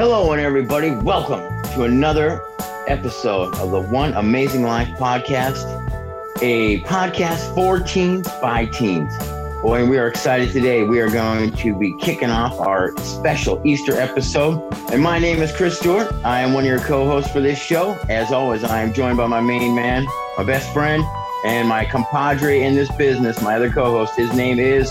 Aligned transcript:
Hello, 0.00 0.32
and 0.32 0.40
everybody. 0.40 0.92
Welcome 0.92 1.40
to 1.74 1.82
another 1.82 2.42
episode 2.86 3.54
of 3.56 3.70
the 3.70 3.82
One 3.82 4.14
Amazing 4.14 4.62
Life 4.62 4.88
podcast, 4.96 5.62
a 6.40 6.80
podcast 6.84 7.54
for 7.54 7.80
teens 7.80 8.26
by 8.40 8.64
teens. 8.64 9.12
Boy, 9.60 9.82
and 9.82 9.90
we 9.90 9.98
are 9.98 10.08
excited 10.08 10.52
today. 10.52 10.84
We 10.84 11.00
are 11.00 11.10
going 11.10 11.52
to 11.52 11.78
be 11.78 11.94
kicking 11.98 12.30
off 12.30 12.58
our 12.60 12.96
special 13.00 13.60
Easter 13.62 13.92
episode. 13.92 14.72
And 14.90 15.02
my 15.02 15.18
name 15.18 15.42
is 15.42 15.52
Chris 15.52 15.78
Stewart. 15.78 16.10
I 16.24 16.40
am 16.40 16.54
one 16.54 16.64
of 16.64 16.70
your 16.70 16.80
co 16.80 17.04
hosts 17.04 17.30
for 17.30 17.40
this 17.40 17.58
show. 17.58 17.92
As 18.08 18.32
always, 18.32 18.64
I 18.64 18.80
am 18.80 18.94
joined 18.94 19.18
by 19.18 19.26
my 19.26 19.42
main 19.42 19.74
man, 19.74 20.06
my 20.38 20.44
best 20.44 20.72
friend, 20.72 21.04
and 21.44 21.68
my 21.68 21.84
compadre 21.84 22.62
in 22.62 22.74
this 22.74 22.90
business, 22.92 23.42
my 23.42 23.56
other 23.56 23.68
co 23.68 23.98
host. 23.98 24.16
His 24.16 24.32
name 24.32 24.58
is. 24.58 24.90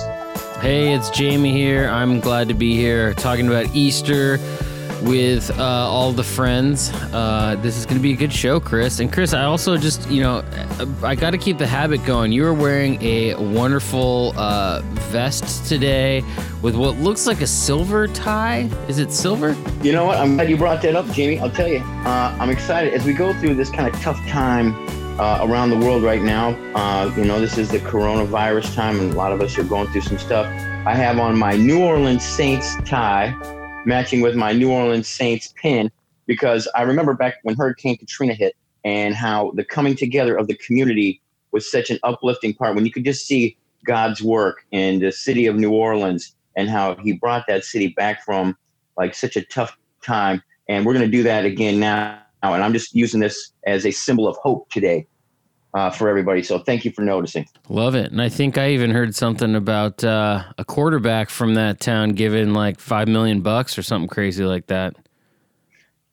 Hey, 0.61 0.93
it's 0.93 1.09
Jamie 1.09 1.51
here. 1.51 1.89
I'm 1.89 2.19
glad 2.19 2.47
to 2.49 2.53
be 2.53 2.75
here 2.75 3.15
talking 3.15 3.47
about 3.47 3.73
Easter 3.73 4.37
with 5.03 5.49
uh, 5.57 5.63
all 5.63 6.11
the 6.11 6.23
friends. 6.23 6.91
Uh, 7.13 7.55
this 7.61 7.77
is 7.77 7.85
going 7.85 7.97
to 7.97 8.01
be 8.01 8.13
a 8.13 8.15
good 8.15 8.33
show, 8.33 8.59
Chris. 8.59 8.99
And 8.99 9.11
Chris, 9.11 9.33
I 9.33 9.43
also 9.43 9.77
just, 9.77 10.09
you 10.09 10.21
know, 10.21 10.43
I 11.03 11.15
got 11.15 11.31
to 11.31 11.37
keep 11.37 11.57
the 11.57 11.67
habit 11.67 12.03
going. 12.05 12.31
You 12.31 12.45
are 12.45 12.53
wearing 12.53 13.01
a 13.01 13.35
wonderful 13.35 14.33
uh, 14.37 14.81
vest 15.11 15.67
today 15.67 16.23
with 16.61 16.75
what 16.75 16.97
looks 16.97 17.27
like 17.27 17.41
a 17.41 17.47
silver 17.47 18.07
tie. 18.07 18.69
Is 18.87 18.99
it 18.99 19.11
silver? 19.11 19.55
You 19.81 19.91
know 19.91 20.05
what? 20.05 20.17
I'm 20.17 20.35
glad 20.35 20.49
you 20.49 20.57
brought 20.57 20.81
that 20.81 20.95
up, 20.95 21.07
Jamie. 21.11 21.39
I'll 21.39 21.51
tell 21.51 21.67
you, 21.67 21.79
uh, 21.79 22.37
I'm 22.39 22.49
excited 22.49 22.93
as 22.93 23.05
we 23.05 23.13
go 23.13 23.33
through 23.39 23.55
this 23.55 23.69
kind 23.69 23.93
of 23.93 23.99
tough 24.01 24.19
time. 24.27 24.73
Uh, 25.19 25.45
around 25.45 25.69
the 25.69 25.75
world 25.75 26.01
right 26.01 26.21
now, 26.21 26.51
uh, 26.75 27.13
you 27.17 27.25
know, 27.25 27.41
this 27.41 27.57
is 27.57 27.67
the 27.67 27.79
coronavirus 27.79 28.73
time, 28.73 29.01
and 29.01 29.11
a 29.11 29.15
lot 29.17 29.33
of 29.33 29.41
us 29.41 29.57
are 29.57 29.65
going 29.65 29.85
through 29.89 29.99
some 29.99 30.17
stuff. 30.17 30.45
I 30.87 30.93
have 30.93 31.19
on 31.19 31.37
my 31.37 31.57
New 31.57 31.83
Orleans 31.83 32.23
Saints 32.23 32.77
tie, 32.85 33.35
matching 33.85 34.21
with 34.21 34.35
my 34.35 34.51
New 34.51 34.71
Orleans 34.71 35.07
Saints 35.07 35.53
pin 35.61 35.91
because 36.27 36.67
I 36.75 36.81
remember 36.81 37.13
back 37.13 37.35
when 37.43 37.55
Hurricane 37.55 37.97
Katrina 37.97 38.33
hit 38.33 38.55
and 38.83 39.15
how 39.15 39.51
the 39.55 39.63
coming 39.63 39.95
together 39.95 40.35
of 40.35 40.47
the 40.47 40.55
community 40.55 41.21
was 41.51 41.69
such 41.69 41.89
an 41.89 41.99
uplifting 42.03 42.53
part 42.53 42.75
when 42.75 42.85
you 42.85 42.91
could 42.91 43.05
just 43.05 43.25
see 43.25 43.57
God's 43.85 44.21
work 44.21 44.65
in 44.71 44.99
the 44.99 45.11
city 45.11 45.47
of 45.47 45.55
New 45.55 45.71
Orleans 45.71 46.35
and 46.55 46.69
how 46.69 46.95
he 46.95 47.13
brought 47.13 47.47
that 47.47 47.63
city 47.63 47.89
back 47.89 48.23
from 48.23 48.57
like 48.97 49.15
such 49.15 49.37
a 49.37 49.45
tough 49.45 49.77
time. 50.03 50.43
And 50.67 50.85
we're 50.85 50.93
going 50.93 51.05
to 51.05 51.11
do 51.11 51.23
that 51.23 51.45
again 51.45 51.79
now. 51.79 52.19
And 52.43 52.63
I'm 52.63 52.73
just 52.73 52.93
using 52.93 53.19
this 53.19 53.53
as 53.65 53.85
a 53.85 53.91
symbol 53.91 54.27
of 54.27 54.37
hope 54.37 54.69
today 54.69 55.07
uh, 55.73 55.89
for 55.89 56.09
everybody. 56.09 56.41
So 56.43 56.59
thank 56.59 56.85
you 56.85 56.91
for 56.91 57.01
noticing. 57.01 57.47
Love 57.67 57.95
it. 57.95 58.11
And 58.11 58.21
I 58.21 58.29
think 58.29 58.57
I 58.57 58.71
even 58.71 58.91
heard 58.91 59.15
something 59.15 59.55
about 59.55 60.03
uh, 60.03 60.43
a 60.57 60.65
quarterback 60.65 61.29
from 61.29 61.53
that 61.55 61.79
town 61.79 62.09
giving 62.11 62.53
like 62.53 62.79
five 62.79 63.07
million 63.07 63.41
bucks 63.41 63.77
or 63.77 63.83
something 63.83 64.09
crazy 64.09 64.43
like 64.43 64.67
that. 64.67 64.95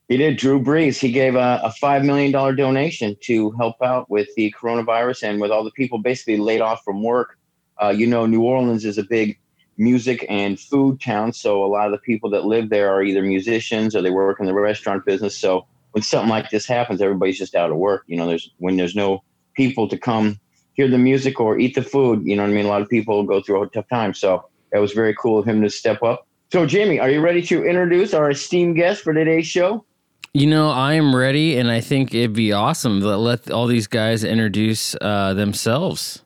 He 0.08 0.16
did. 0.16 0.36
Drew 0.36 0.62
Brees. 0.62 1.00
He 1.00 1.10
gave 1.10 1.34
a, 1.34 1.60
a 1.64 1.72
five 1.72 2.04
million 2.04 2.30
dollar 2.30 2.54
donation 2.54 3.16
to 3.22 3.50
help 3.52 3.76
out 3.82 4.08
with 4.08 4.28
the 4.36 4.54
coronavirus 4.56 5.24
and 5.24 5.40
with 5.40 5.50
all 5.50 5.64
the 5.64 5.72
people 5.72 5.98
basically 5.98 6.36
laid 6.36 6.60
off 6.60 6.82
from 6.84 7.02
work. 7.02 7.38
Uh, 7.82 7.88
you 7.88 8.06
know, 8.06 8.24
New 8.24 8.42
Orleans 8.42 8.84
is 8.84 8.98
a 8.98 9.02
big 9.02 9.38
music 9.78 10.24
and 10.28 10.58
food 10.58 11.00
town, 11.00 11.32
so 11.32 11.64
a 11.64 11.66
lot 11.66 11.86
of 11.86 11.92
the 11.92 11.98
people 11.98 12.30
that 12.30 12.44
live 12.44 12.70
there 12.70 12.90
are 12.90 13.02
either 13.02 13.20
musicians 13.20 13.96
or 13.96 14.00
they 14.00 14.10
work 14.10 14.38
in 14.38 14.46
the 14.46 14.54
restaurant 14.54 15.04
business. 15.04 15.36
So 15.36 15.66
when 15.90 16.02
something 16.02 16.30
like 16.30 16.50
this 16.50 16.66
happens, 16.66 17.02
everybody's 17.02 17.38
just 17.38 17.56
out 17.56 17.70
of 17.70 17.76
work. 17.76 18.04
You 18.06 18.16
know, 18.16 18.28
there's 18.28 18.52
when 18.58 18.76
there's 18.76 18.94
no 18.94 19.24
people 19.56 19.88
to 19.88 19.98
come 19.98 20.38
hear 20.74 20.88
the 20.88 20.98
music 20.98 21.40
or 21.40 21.58
eat 21.58 21.74
the 21.74 21.82
food. 21.82 22.22
You 22.24 22.36
know 22.36 22.42
what 22.42 22.50
I 22.50 22.54
mean? 22.54 22.66
A 22.66 22.68
lot 22.68 22.82
of 22.82 22.88
people 22.88 23.22
go 23.24 23.40
through 23.40 23.62
a 23.62 23.68
tough 23.68 23.88
time. 23.88 24.14
So 24.14 24.44
it 24.72 24.78
was 24.78 24.92
very 24.92 25.14
cool 25.14 25.38
of 25.38 25.46
him 25.46 25.62
to 25.62 25.70
step 25.70 26.02
up. 26.02 26.26
So, 26.52 26.64
Jamie, 26.64 27.00
are 27.00 27.10
you 27.10 27.20
ready 27.20 27.42
to 27.42 27.64
introduce 27.64 28.14
our 28.14 28.30
esteemed 28.30 28.76
guest 28.76 29.02
for 29.02 29.12
today's 29.12 29.46
show? 29.46 29.84
You 30.32 30.46
know, 30.46 30.70
I 30.70 30.92
am 30.94 31.16
ready, 31.16 31.56
and 31.56 31.70
I 31.70 31.80
think 31.80 32.14
it'd 32.14 32.34
be 32.34 32.52
awesome 32.52 33.00
to 33.00 33.16
let 33.16 33.50
all 33.50 33.66
these 33.66 33.86
guys 33.86 34.22
introduce 34.22 34.94
uh, 35.00 35.34
themselves. 35.34 36.22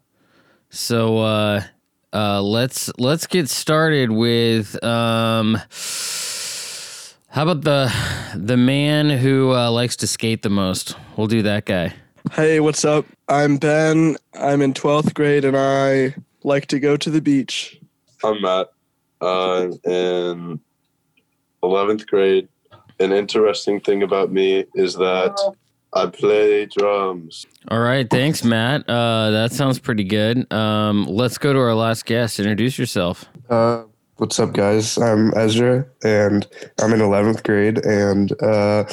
So 0.69 1.19
uh, 1.19 1.63
uh, 2.13 2.43
let's 2.43 2.91
let's 2.99 3.27
get 3.27 3.49
started 3.49 4.11
with 4.11 4.83
um, 4.85 5.55
how 7.29 7.43
about 7.43 7.63
the 7.63 7.93
the 8.35 8.57
man 8.57 9.11
who 9.11 9.55
uh, 9.55 9.71
likes 9.71 9.97
to 9.97 10.07
skate 10.07 10.43
the 10.43 10.51
most? 10.51 10.97
We'll 11.17 11.29
do 11.29 11.43
that 11.43 11.65
guy. 11.65 11.95
Hey, 12.33 12.61
what's 12.61 12.85
up? 12.85 13.07
I'm 13.29 13.57
Ben. 13.57 14.17
I'm 14.35 14.61
in 14.61 14.75
12th 14.75 15.15
grade 15.15 15.45
and 15.45 15.57
I 15.57 16.15
like 16.45 16.67
to 16.67 16.79
go 16.79 16.97
to 16.97 17.11
the 17.11 17.21
beach. 17.21 17.81
I'm 18.23 18.43
Matt. 18.43 18.69
I'm 19.23 19.73
in 19.85 20.61
11th 21.63 22.07
grade. 22.07 22.49
An 23.01 23.13
interesting 23.13 23.81
thing 23.81 24.03
about 24.03 24.31
me 24.31 24.67
is 24.75 24.95
that 24.97 25.35
I 25.95 26.07
play 26.07 26.67
drums. 26.67 27.47
All 27.69 27.81
right. 27.81 28.09
Thanks, 28.09 28.45
Matt. 28.45 28.89
Uh, 28.89 29.31
that 29.31 29.53
sounds 29.53 29.79
pretty 29.79 30.05
good. 30.05 30.51
Um, 30.53 31.07
let's 31.07 31.39
go 31.39 31.55
to 31.55 31.59
our 31.59 31.75
last 31.75 32.05
guest. 32.05 32.39
Introduce 32.39 32.79
yourself. 32.79 33.25
Uh, 33.49 33.85
what's 34.17 34.39
up, 34.39 34.53
guys? 34.53 34.99
I'm 34.99 35.33
Ezra 35.35 35.87
and 36.05 36.47
I'm 36.81 36.93
in 36.93 37.01
11th 37.01 37.43
grade. 37.45 37.79
And 37.85 38.31
uh, 38.43 38.85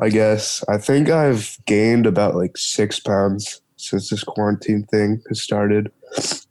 I 0.00 0.08
guess. 0.08 0.64
I 0.68 0.78
think 0.78 1.08
I've 1.08 1.58
gained 1.66 2.06
about 2.06 2.34
like 2.34 2.56
six 2.56 3.00
pounds 3.00 3.60
since 3.76 4.10
this 4.10 4.22
quarantine 4.22 4.84
thing 4.84 5.22
has 5.28 5.42
started. 5.42 5.90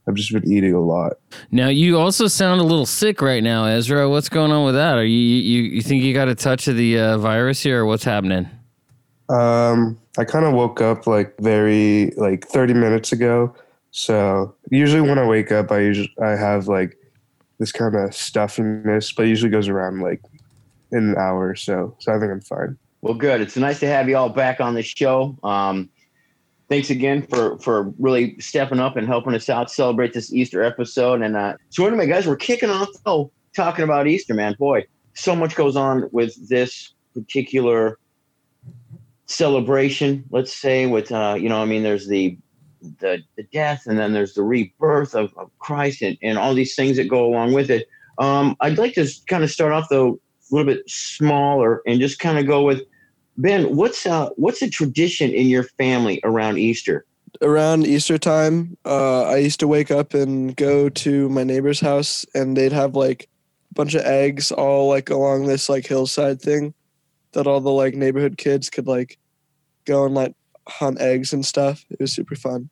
I've 0.07 0.15
just 0.15 0.33
been 0.33 0.51
eating 0.51 0.73
a 0.73 0.81
lot. 0.81 1.13
Now 1.51 1.67
you 1.67 1.99
also 1.99 2.27
sound 2.27 2.59
a 2.59 2.63
little 2.63 2.85
sick 2.85 3.21
right 3.21 3.43
now, 3.43 3.65
Ezra. 3.65 4.09
What's 4.09 4.29
going 4.29 4.51
on 4.51 4.65
with 4.65 4.75
that? 4.75 4.97
Are 4.97 5.05
you 5.05 5.17
you, 5.17 5.61
you 5.63 5.81
think 5.81 6.03
you 6.03 6.13
got 6.13 6.27
a 6.27 6.35
touch 6.35 6.67
of 6.67 6.75
the 6.75 6.99
uh, 6.99 7.17
virus 7.17 7.61
here, 7.61 7.81
or 7.81 7.85
what's 7.85 8.03
happening? 8.03 8.49
Um, 9.29 9.97
I 10.17 10.25
kind 10.25 10.45
of 10.45 10.53
woke 10.53 10.81
up 10.81 11.07
like 11.07 11.37
very 11.39 12.11
like 12.17 12.45
30 12.47 12.73
minutes 12.73 13.11
ago. 13.11 13.55
So 13.91 14.53
usually 14.69 15.01
when 15.01 15.17
I 15.17 15.25
wake 15.25 15.51
up, 15.51 15.71
I 15.71 15.79
usually 15.79 16.13
I 16.21 16.31
have 16.31 16.67
like 16.67 16.97
this 17.59 17.71
kind 17.71 17.95
of 17.95 18.13
stuffiness, 18.15 19.15
but 19.15 19.25
it 19.25 19.29
usually 19.29 19.51
goes 19.51 19.69
around 19.69 20.01
like 20.01 20.21
in 20.91 21.11
an 21.11 21.17
hour 21.17 21.49
or 21.49 21.55
so. 21.55 21.95
So 21.99 22.13
I 22.13 22.19
think 22.19 22.31
I'm 22.31 22.41
fine. 22.41 22.77
Well, 23.01 23.15
good. 23.15 23.41
It's 23.41 23.57
nice 23.57 23.79
to 23.79 23.87
have 23.87 24.07
you 24.07 24.15
all 24.15 24.29
back 24.29 24.61
on 24.61 24.75
the 24.75 24.83
show. 24.83 25.37
Um, 25.43 25.89
thanks 26.69 26.89
again 26.89 27.23
for 27.23 27.57
for 27.59 27.93
really 27.97 28.39
stepping 28.39 28.79
up 28.79 28.95
and 28.95 29.07
helping 29.07 29.33
us 29.33 29.49
out 29.49 29.71
celebrate 29.71 30.13
this 30.13 30.31
Easter 30.31 30.63
episode. 30.63 31.21
And 31.21 31.35
uh, 31.35 31.55
so 31.69 31.85
anyway, 31.85 32.07
guys, 32.07 32.27
we're 32.27 32.35
kicking 32.35 32.69
off 32.69 32.89
oh 33.05 33.31
talking 33.55 33.83
about 33.83 34.07
Easter, 34.07 34.33
man. 34.33 34.55
Boy, 34.57 34.85
so 35.13 35.35
much 35.35 35.55
goes 35.55 35.75
on 35.75 36.09
with 36.11 36.47
this 36.47 36.93
particular 37.13 37.97
celebration. 39.25 40.23
Let's 40.29 40.55
say 40.55 40.85
with 40.85 41.11
uh, 41.11 41.35
you 41.39 41.49
know, 41.49 41.61
I 41.61 41.65
mean, 41.65 41.83
there's 41.83 42.07
the 42.07 42.37
the, 42.99 43.19
the 43.35 43.43
death, 43.51 43.83
and 43.87 43.97
then 43.97 44.13
there's 44.13 44.33
the 44.33 44.43
rebirth 44.43 45.15
of, 45.15 45.33
of 45.37 45.51
Christ, 45.59 46.01
and, 46.03 46.17
and 46.21 46.37
all 46.37 46.53
these 46.53 46.75
things 46.75 46.97
that 46.97 47.07
go 47.07 47.25
along 47.25 47.53
with 47.53 47.69
it. 47.71 47.87
Um, 48.19 48.55
I'd 48.59 48.77
like 48.77 48.93
to 48.93 49.09
kind 49.27 49.43
of 49.43 49.49
start 49.49 49.71
off 49.71 49.87
though 49.89 50.19
a 50.51 50.55
little 50.55 50.73
bit 50.73 50.87
smaller 50.87 51.81
and 51.87 51.99
just 51.99 52.19
kind 52.19 52.37
of 52.37 52.45
go 52.45 52.61
with 52.61 52.83
Ben, 53.37 53.75
what's 53.75 54.05
uh 54.05 54.29
what's 54.35 54.61
a 54.61 54.69
tradition 54.69 55.31
in 55.31 55.47
your 55.47 55.63
family 55.63 56.19
around 56.23 56.57
Easter? 56.57 57.05
Around 57.41 57.87
Easter 57.87 58.17
time, 58.17 58.77
uh, 58.85 59.23
I 59.23 59.37
used 59.37 59.59
to 59.61 59.67
wake 59.67 59.89
up 59.89 60.13
and 60.13 60.55
go 60.55 60.89
to 60.89 61.29
my 61.29 61.43
neighbor's 61.43 61.79
house, 61.79 62.25
and 62.35 62.55
they'd 62.55 62.73
have 62.73 62.95
like 62.95 63.29
a 63.71 63.73
bunch 63.73 63.95
of 63.95 64.01
eggs 64.01 64.51
all 64.51 64.89
like 64.89 65.09
along 65.09 65.47
this 65.47 65.69
like 65.69 65.87
hillside 65.87 66.41
thing 66.41 66.73
that 67.31 67.47
all 67.47 67.61
the 67.61 67.71
like 67.71 67.95
neighborhood 67.95 68.37
kids 68.37 68.69
could 68.69 68.85
like 68.85 69.17
go 69.85 70.05
and 70.05 70.13
like 70.13 70.35
hunt 70.67 70.99
eggs 70.99 71.33
and 71.33 71.45
stuff. 71.45 71.85
It 71.89 71.99
was 71.99 72.13
super 72.13 72.35
fun. 72.35 72.69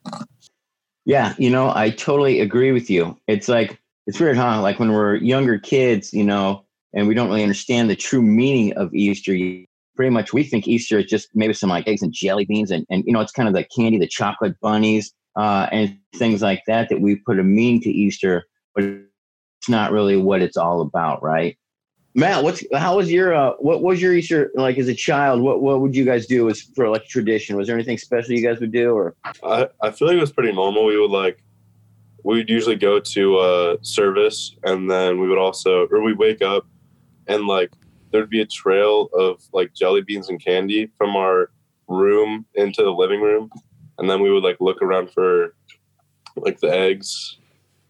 Yeah, 1.05 1.33
you 1.37 1.49
know, 1.49 1.71
I 1.73 1.89
totally 1.89 2.41
agree 2.41 2.71
with 2.71 2.89
you. 2.89 3.17
It's 3.27 3.47
like 3.47 3.79
it's 4.05 4.19
weird, 4.19 4.37
huh? 4.37 4.61
Like 4.61 4.79
when 4.79 4.91
we're 4.91 5.15
younger 5.15 5.57
kids, 5.57 6.13
you 6.13 6.23
know, 6.23 6.65
and 6.93 7.07
we 7.07 7.13
don't 7.13 7.29
really 7.29 7.43
understand 7.43 7.89
the 7.89 7.95
true 7.95 8.21
meaning 8.21 8.73
of 8.73 8.93
Easter 8.93 9.33
pretty 9.99 10.11
much 10.11 10.31
we 10.31 10.45
think 10.45 10.65
Easter 10.65 10.99
is 10.99 11.07
just 11.07 11.27
maybe 11.35 11.51
some 11.51 11.69
like 11.69 11.85
eggs 11.85 12.01
and 12.01 12.13
jelly 12.13 12.45
beans 12.45 12.71
and, 12.71 12.85
and 12.89 13.03
you 13.05 13.11
know 13.11 13.19
it's 13.19 13.33
kind 13.33 13.49
of 13.49 13.53
the 13.53 13.65
candy, 13.65 13.99
the 13.99 14.07
chocolate 14.07 14.57
bunnies, 14.61 15.13
uh, 15.35 15.67
and 15.73 15.97
things 16.15 16.41
like 16.41 16.63
that 16.67 16.87
that 16.87 17.01
we 17.01 17.17
put 17.17 17.37
a 17.37 17.43
meaning 17.43 17.81
to 17.81 17.89
Easter, 17.89 18.45
but 18.73 18.85
it's 18.85 19.67
not 19.67 19.91
really 19.91 20.15
what 20.15 20.41
it's 20.41 20.55
all 20.55 20.79
about, 20.79 21.21
right? 21.21 21.57
Matt, 22.15 22.45
what's 22.45 22.63
how 22.73 22.95
was 22.95 23.11
your 23.11 23.33
uh, 23.33 23.55
what 23.59 23.81
was 23.81 24.01
your 24.01 24.13
Easter 24.13 24.51
like 24.55 24.77
as 24.77 24.87
a 24.87 24.95
child? 24.95 25.41
What 25.41 25.61
what 25.61 25.81
would 25.81 25.93
you 25.93 26.05
guys 26.05 26.27
do 26.27 26.49
as 26.49 26.61
for 26.61 26.87
like 26.87 27.03
tradition? 27.03 27.57
Was 27.57 27.67
there 27.67 27.75
anything 27.75 27.97
special 27.97 28.31
you 28.31 28.47
guys 28.47 28.61
would 28.61 28.71
do 28.71 28.91
or? 28.93 29.17
I 29.43 29.67
I 29.81 29.91
feel 29.91 30.07
like 30.07 30.15
it 30.15 30.21
was 30.21 30.31
pretty 30.31 30.53
normal. 30.53 30.85
We 30.85 30.97
would 30.97 31.11
like 31.11 31.43
we 32.23 32.37
would 32.37 32.49
usually 32.49 32.77
go 32.77 33.01
to 33.01 33.37
uh, 33.37 33.77
service 33.81 34.55
and 34.63 34.89
then 34.89 35.19
we 35.19 35.27
would 35.27 35.37
also 35.37 35.87
or 35.91 36.01
we 36.01 36.13
wake 36.13 36.41
up 36.41 36.65
and 37.27 37.47
like 37.47 37.73
there'd 38.11 38.29
be 38.29 38.41
a 38.41 38.45
trail 38.45 39.09
of 39.13 39.41
like 39.53 39.73
jelly 39.73 40.01
beans 40.01 40.29
and 40.29 40.43
candy 40.43 40.89
from 40.97 41.15
our 41.15 41.51
room 41.87 42.45
into 42.55 42.83
the 42.83 42.91
living 42.91 43.21
room, 43.21 43.49
and 43.97 44.09
then 44.09 44.21
we 44.21 44.31
would 44.31 44.43
like 44.43 44.57
look 44.59 44.81
around 44.81 45.11
for 45.11 45.55
like 46.35 46.59
the 46.59 46.71
eggs. 46.71 47.37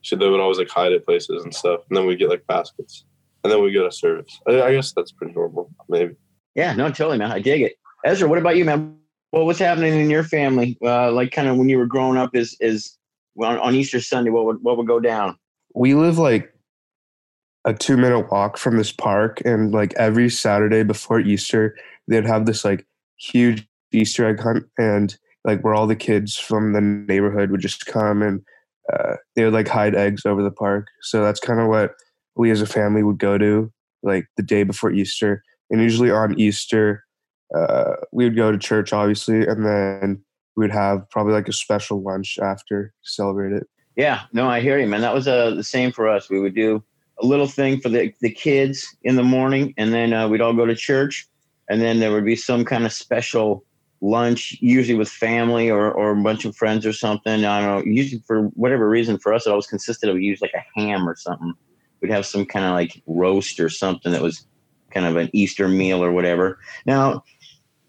So 0.01 0.15
they 0.15 0.29
would 0.29 0.39
always 0.39 0.57
like 0.57 0.69
hide 0.69 0.93
at 0.93 1.05
places 1.05 1.43
and 1.43 1.53
stuff, 1.53 1.81
and 1.89 1.97
then 1.97 2.05
we'd 2.05 2.19
get 2.19 2.29
like 2.29 2.47
baskets. 2.47 3.03
and 3.43 3.51
then 3.51 3.61
we 3.61 3.71
go 3.71 3.83
to 3.83 3.91
service. 3.91 4.39
I, 4.47 4.61
I 4.61 4.73
guess 4.73 4.93
that's 4.93 5.11
pretty 5.11 5.33
normal, 5.33 5.69
maybe. 5.87 6.15
Yeah, 6.55 6.73
no, 6.73 6.87
totally, 6.89 7.17
man. 7.17 7.31
I 7.31 7.39
dig 7.39 7.61
it. 7.61 7.75
Ezra, 8.05 8.27
what 8.27 8.37
about 8.37 8.57
you, 8.57 8.65
man? 8.65 8.97
What 9.31 9.45
was 9.45 9.59
happening 9.59 9.93
in 9.93 10.09
your 10.09 10.23
family? 10.23 10.77
Uh, 10.83 11.11
like, 11.11 11.31
kind 11.31 11.47
of 11.47 11.57
when 11.57 11.69
you 11.69 11.77
were 11.77 11.85
growing 11.85 12.17
up, 12.17 12.35
is 12.35 12.57
is 12.59 12.97
on, 13.37 13.57
on 13.59 13.75
Easter 13.75 14.01
Sunday, 14.01 14.31
what 14.31 14.45
would 14.45 14.57
what 14.61 14.77
would 14.77 14.87
go 14.87 14.99
down? 14.99 15.37
We 15.75 15.93
live 15.93 16.17
like 16.17 16.53
a 17.65 17.73
two 17.73 17.97
minute 17.97 18.31
walk 18.31 18.57
from 18.57 18.77
this 18.77 18.91
park, 18.91 19.41
and 19.45 19.71
like 19.73 19.93
every 19.95 20.29
Saturday 20.29 20.83
before 20.83 21.19
Easter, 21.19 21.75
they'd 22.07 22.25
have 22.25 22.45
this 22.45 22.63
like 22.63 22.85
huge 23.17 23.67
Easter 23.91 24.27
egg 24.27 24.39
hunt, 24.39 24.65
and 24.77 25.17
like 25.45 25.61
where 25.61 25.73
all 25.73 25.87
the 25.87 25.95
kids 25.95 26.37
from 26.37 26.73
the 26.73 26.81
neighborhood 26.81 27.51
would 27.51 27.61
just 27.61 27.85
come 27.85 28.21
and 28.21 28.41
uh, 28.91 29.15
they 29.35 29.43
would 29.43 29.53
like 29.53 29.67
hide 29.67 29.95
eggs 29.95 30.25
over 30.25 30.43
the 30.43 30.51
park. 30.51 30.87
So 31.01 31.23
that's 31.23 31.39
kind 31.39 31.59
of 31.59 31.67
what 31.67 31.93
we 32.35 32.51
as 32.51 32.61
a 32.61 32.65
family 32.65 33.03
would 33.03 33.19
go 33.19 33.37
to 33.37 33.71
like 34.03 34.25
the 34.37 34.43
day 34.43 34.63
before 34.63 34.91
Easter. 34.91 35.43
And 35.69 35.81
usually 35.81 36.11
on 36.11 36.39
Easter, 36.39 37.03
uh, 37.55 37.95
we 38.11 38.23
would 38.23 38.35
go 38.35 38.51
to 38.51 38.57
church, 38.57 38.93
obviously, 38.93 39.45
and 39.45 39.65
then 39.65 40.23
we 40.55 40.63
would 40.63 40.71
have 40.71 41.09
probably 41.09 41.33
like 41.33 41.47
a 41.47 41.53
special 41.53 42.01
lunch 42.01 42.39
after 42.41 42.93
to 43.03 43.09
celebrate 43.09 43.53
it. 43.53 43.67
Yeah, 43.95 44.21
no, 44.33 44.49
I 44.49 44.61
hear 44.61 44.79
you, 44.79 44.87
man. 44.87 45.01
That 45.01 45.13
was 45.13 45.27
uh, 45.27 45.51
the 45.51 45.63
same 45.63 45.91
for 45.91 46.07
us. 46.07 46.29
We 46.29 46.39
would 46.39 46.55
do 46.55 46.83
a 47.21 47.25
little 47.25 47.47
thing 47.47 47.79
for 47.79 47.89
the, 47.89 48.13
the 48.21 48.29
kids 48.29 48.95
in 49.03 49.15
the 49.15 49.23
morning, 49.23 49.73
and 49.77 49.93
then 49.93 50.13
uh, 50.13 50.27
we'd 50.27 50.41
all 50.41 50.53
go 50.53 50.65
to 50.65 50.75
church, 50.75 51.27
and 51.69 51.81
then 51.81 51.99
there 51.99 52.11
would 52.11 52.25
be 52.25 52.35
some 52.35 52.65
kind 52.65 52.85
of 52.85 52.93
special 52.93 53.63
lunch, 54.01 54.57
usually 54.61 54.97
with 54.97 55.09
family 55.09 55.69
or, 55.69 55.91
or 55.91 56.11
a 56.11 56.23
bunch 56.23 56.45
of 56.45 56.55
friends 56.55 56.85
or 56.85 56.93
something. 56.93 57.43
I 57.45 57.61
don't 57.61 57.85
know. 57.85 57.91
Usually, 57.91 58.21
for 58.25 58.43
whatever 58.49 58.89
reason, 58.89 59.17
for 59.17 59.33
us, 59.33 59.45
it 59.45 59.49
always 59.49 59.67
consisted 59.67 60.09
of 60.09 60.21
usually 60.21 60.49
like 60.53 60.63
a 60.63 60.79
ham 60.79 61.07
or 61.07 61.15
something. 61.15 61.53
We'd 62.01 62.11
have 62.11 62.25
some 62.25 62.45
kind 62.45 62.65
of 62.65 62.71
like 62.71 63.01
roast 63.07 63.59
or 63.59 63.69
something 63.69 64.11
that 64.11 64.21
was 64.21 64.45
kind 64.91 65.05
of 65.05 65.17
an 65.17 65.29
Easter 65.33 65.67
meal 65.67 66.03
or 66.03 66.11
whatever. 66.11 66.59
Now, 66.85 67.23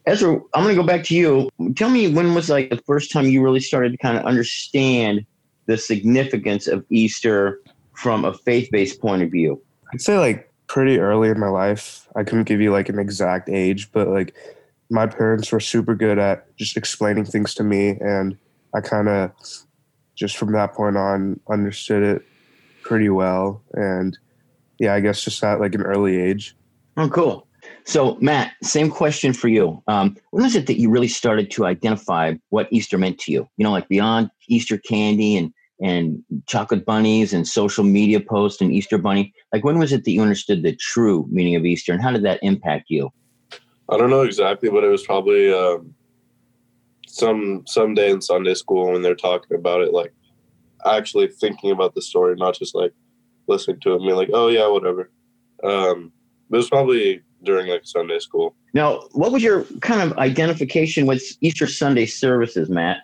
Ezra, 0.06 0.40
I'm 0.54 0.64
going 0.64 0.74
to 0.74 0.80
go 0.80 0.86
back 0.86 1.04
to 1.04 1.14
you. 1.14 1.48
Tell 1.76 1.90
me 1.90 2.08
when 2.08 2.34
was 2.34 2.50
like 2.50 2.70
the 2.70 2.82
first 2.86 3.12
time 3.12 3.26
you 3.26 3.42
really 3.42 3.60
started 3.60 3.92
to 3.92 3.98
kind 3.98 4.18
of 4.18 4.24
understand 4.24 5.24
the 5.66 5.76
significance 5.76 6.66
of 6.66 6.84
Easter 6.90 7.60
from 8.02 8.24
a 8.24 8.32
faith-based 8.32 9.00
point 9.00 9.22
of 9.22 9.30
view? 9.30 9.60
I'd 9.92 10.00
say 10.00 10.18
like 10.18 10.50
pretty 10.66 10.98
early 10.98 11.28
in 11.28 11.38
my 11.38 11.48
life. 11.48 12.06
I 12.16 12.24
couldn't 12.24 12.44
give 12.44 12.60
you 12.60 12.70
like 12.70 12.88
an 12.88 12.98
exact 12.98 13.48
age, 13.48 13.90
but 13.92 14.08
like 14.08 14.34
my 14.88 15.06
parents 15.06 15.50
were 15.52 15.60
super 15.60 15.94
good 15.94 16.18
at 16.18 16.56
just 16.56 16.76
explaining 16.76 17.24
things 17.24 17.54
to 17.54 17.64
me 17.64 17.90
and 18.00 18.36
I 18.74 18.80
kind 18.80 19.08
of 19.08 19.32
just 20.14 20.36
from 20.36 20.52
that 20.52 20.74
point 20.74 20.96
on 20.96 21.40
understood 21.50 22.02
it 22.02 22.22
pretty 22.82 23.08
well 23.08 23.62
and 23.74 24.16
yeah, 24.78 24.94
I 24.94 25.00
guess 25.00 25.22
just 25.22 25.42
at 25.44 25.60
like 25.60 25.74
an 25.74 25.82
early 25.82 26.20
age. 26.20 26.56
Oh, 26.96 27.08
cool. 27.08 27.46
So, 27.84 28.16
Matt, 28.20 28.52
same 28.62 28.90
question 28.90 29.32
for 29.32 29.48
you. 29.48 29.82
Um, 29.86 30.16
when 30.30 30.44
was 30.44 30.56
it 30.56 30.66
that 30.66 30.78
you 30.78 30.90
really 30.90 31.08
started 31.08 31.50
to 31.52 31.66
identify 31.66 32.34
what 32.48 32.68
Easter 32.70 32.96
meant 32.96 33.18
to 33.20 33.32
you? 33.32 33.48
You 33.56 33.64
know, 33.64 33.72
like 33.72 33.88
beyond 33.88 34.30
Easter 34.48 34.78
candy 34.78 35.36
and 35.36 35.52
and 35.82 36.22
chocolate 36.46 36.84
bunnies 36.84 37.32
and 37.32 37.46
social 37.46 37.84
media 37.84 38.20
posts 38.20 38.60
and 38.60 38.72
Easter 38.72 38.98
bunny. 38.98 39.32
Like, 39.52 39.64
when 39.64 39.78
was 39.78 39.92
it 39.92 40.04
that 40.04 40.10
you 40.10 40.20
understood 40.20 40.62
the 40.62 40.76
true 40.76 41.26
meaning 41.30 41.56
of 41.56 41.64
Easter, 41.64 41.92
and 41.92 42.02
how 42.02 42.12
did 42.12 42.24
that 42.24 42.40
impact 42.42 42.86
you? 42.88 43.10
I 43.88 43.96
don't 43.96 44.10
know 44.10 44.22
exactly, 44.22 44.70
but 44.70 44.84
it 44.84 44.88
was 44.88 45.04
probably 45.04 45.52
um, 45.52 45.94
some 47.08 47.64
some 47.66 47.94
day 47.94 48.10
in 48.10 48.20
Sunday 48.20 48.54
school 48.54 48.92
when 48.92 49.02
they're 49.02 49.14
talking 49.14 49.56
about 49.56 49.80
it, 49.80 49.92
like 49.92 50.12
actually 50.86 51.28
thinking 51.28 51.70
about 51.70 51.94
the 51.94 52.02
story, 52.02 52.36
not 52.36 52.54
just 52.54 52.74
like 52.74 52.92
listening 53.48 53.80
to 53.80 53.92
it 53.92 53.96
and 53.96 54.04
being 54.04 54.16
like, 54.16 54.30
"Oh 54.32 54.48
yeah, 54.48 54.68
whatever." 54.68 55.10
Um, 55.64 56.12
it 56.50 56.56
was 56.56 56.68
probably 56.68 57.22
during 57.42 57.68
like 57.68 57.82
Sunday 57.84 58.18
school. 58.18 58.54
Now, 58.74 59.00
what 59.12 59.32
was 59.32 59.42
your 59.42 59.64
kind 59.80 60.02
of 60.02 60.16
identification 60.18 61.06
with 61.06 61.22
Easter 61.40 61.66
Sunday 61.66 62.06
services, 62.06 62.68
Matt? 62.68 62.98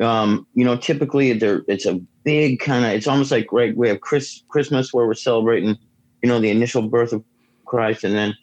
Um, 0.00 0.46
you 0.54 0.64
know, 0.64 0.76
typically 0.76 1.32
there 1.32 1.62
it's 1.66 1.86
a 1.86 2.00
big 2.24 2.60
kind 2.60 2.84
of 2.84 2.92
it's 2.92 3.08
almost 3.08 3.30
like 3.30 3.52
right 3.52 3.76
we 3.76 3.88
have 3.88 4.00
Chris, 4.00 4.42
Christmas 4.48 4.92
where 4.92 5.06
we're 5.06 5.14
celebrating, 5.14 5.76
you 6.22 6.28
know, 6.28 6.40
the 6.40 6.50
initial 6.50 6.82
birth 6.82 7.12
of 7.12 7.24
Christ, 7.66 8.04
and 8.04 8.14
then 8.14 8.34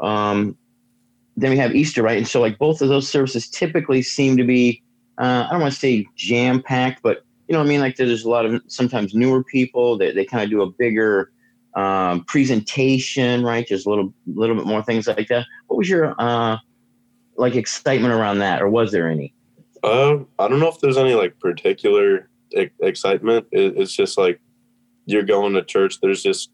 um, 0.00 0.56
then 1.36 1.50
we 1.50 1.58
have 1.58 1.74
Easter, 1.74 2.02
right? 2.02 2.18
And 2.18 2.26
so 2.26 2.40
like 2.40 2.58
both 2.58 2.80
of 2.80 2.88
those 2.88 3.08
services 3.08 3.48
typically 3.48 4.02
seem 4.02 4.36
to 4.36 4.44
be 4.44 4.82
uh, 5.18 5.46
I 5.46 5.52
don't 5.52 5.60
want 5.60 5.74
to 5.74 5.78
say 5.78 6.06
jam 6.16 6.62
packed, 6.62 7.02
but 7.02 7.24
you 7.48 7.52
know, 7.52 7.58
what 7.58 7.66
I 7.66 7.68
mean, 7.68 7.80
like 7.80 7.96
there's 7.96 8.24
a 8.24 8.30
lot 8.30 8.46
of 8.46 8.62
sometimes 8.66 9.14
newer 9.14 9.44
people 9.44 9.98
that 9.98 10.14
they, 10.14 10.22
they 10.22 10.24
kind 10.24 10.42
of 10.42 10.50
do 10.50 10.62
a 10.62 10.70
bigger 10.70 11.30
um, 11.74 12.24
presentation, 12.24 13.42
right? 13.42 13.66
There's 13.68 13.86
a 13.86 13.90
little 13.90 14.12
little 14.26 14.56
bit 14.56 14.66
more 14.66 14.82
things 14.82 15.06
like 15.06 15.28
that. 15.28 15.46
What 15.66 15.76
was 15.76 15.88
your 15.88 16.14
uh, 16.18 16.56
like 17.36 17.54
excitement 17.54 18.14
around 18.14 18.38
that, 18.38 18.62
or 18.62 18.68
was 18.68 18.92
there 18.92 19.08
any? 19.08 19.34
Um, 19.82 20.28
I 20.38 20.48
don't 20.48 20.60
know 20.60 20.68
if 20.68 20.78
there's 20.80 20.96
any 20.96 21.14
like 21.14 21.38
particular 21.40 22.28
e- 22.56 22.70
excitement. 22.80 23.46
It, 23.50 23.76
it's 23.76 23.92
just 23.92 24.16
like 24.16 24.40
you're 25.06 25.24
going 25.24 25.54
to 25.54 25.62
church. 25.62 26.00
There's 26.00 26.22
just 26.22 26.50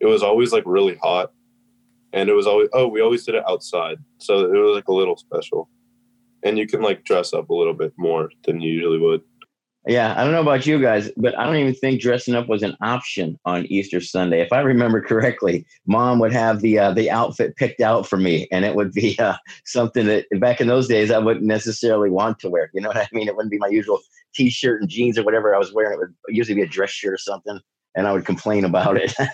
it 0.00 0.06
was 0.06 0.22
always 0.22 0.52
like 0.52 0.64
really 0.66 0.96
hot, 1.02 1.32
and 2.12 2.28
it 2.28 2.32
was 2.32 2.46
always 2.46 2.68
oh 2.72 2.88
we 2.88 3.00
always 3.00 3.24
did 3.24 3.34
it 3.34 3.44
outside, 3.48 3.98
so 4.18 4.44
it 4.44 4.58
was 4.58 4.74
like 4.74 4.88
a 4.88 4.92
little 4.92 5.16
special, 5.16 5.68
and 6.42 6.56
you 6.56 6.66
can 6.66 6.80
like 6.80 7.04
dress 7.04 7.34
up 7.34 7.50
a 7.50 7.54
little 7.54 7.74
bit 7.74 7.92
more 7.96 8.30
than 8.44 8.60
you 8.60 8.72
usually 8.72 8.98
would. 8.98 9.22
Yeah, 9.88 10.14
I 10.18 10.22
don't 10.22 10.32
know 10.32 10.42
about 10.42 10.66
you 10.66 10.78
guys, 10.78 11.10
but 11.16 11.36
I 11.38 11.46
don't 11.46 11.56
even 11.56 11.74
think 11.74 12.02
dressing 12.02 12.34
up 12.34 12.46
was 12.46 12.62
an 12.62 12.76
option 12.82 13.38
on 13.46 13.64
Easter 13.66 14.02
Sunday. 14.02 14.42
If 14.42 14.52
I 14.52 14.60
remember 14.60 15.00
correctly, 15.00 15.64
Mom 15.86 16.18
would 16.18 16.32
have 16.32 16.60
the 16.60 16.78
uh, 16.78 16.92
the 16.92 17.10
outfit 17.10 17.56
picked 17.56 17.80
out 17.80 18.06
for 18.06 18.18
me, 18.18 18.46
and 18.52 18.66
it 18.66 18.74
would 18.74 18.92
be 18.92 19.18
uh, 19.18 19.36
something 19.64 20.06
that 20.06 20.26
back 20.40 20.60
in 20.60 20.68
those 20.68 20.88
days 20.88 21.10
I 21.10 21.18
wouldn't 21.18 21.46
necessarily 21.46 22.10
want 22.10 22.38
to 22.40 22.50
wear. 22.50 22.70
You 22.74 22.82
know 22.82 22.88
what 22.88 22.98
I 22.98 23.08
mean? 23.12 23.28
It 23.28 23.34
wouldn't 23.34 23.50
be 23.50 23.58
my 23.58 23.68
usual 23.68 24.00
T-shirt 24.34 24.82
and 24.82 24.90
jeans 24.90 25.18
or 25.18 25.24
whatever 25.24 25.54
I 25.54 25.58
was 25.58 25.72
wearing. 25.72 25.94
It 25.94 25.98
would 26.00 26.14
usually 26.28 26.56
be 26.56 26.62
a 26.62 26.68
dress 26.68 26.90
shirt 26.90 27.14
or 27.14 27.18
something, 27.18 27.58
and 27.94 28.06
I 28.06 28.12
would 28.12 28.26
complain 28.26 28.66
about 28.66 28.98
it. 28.98 29.14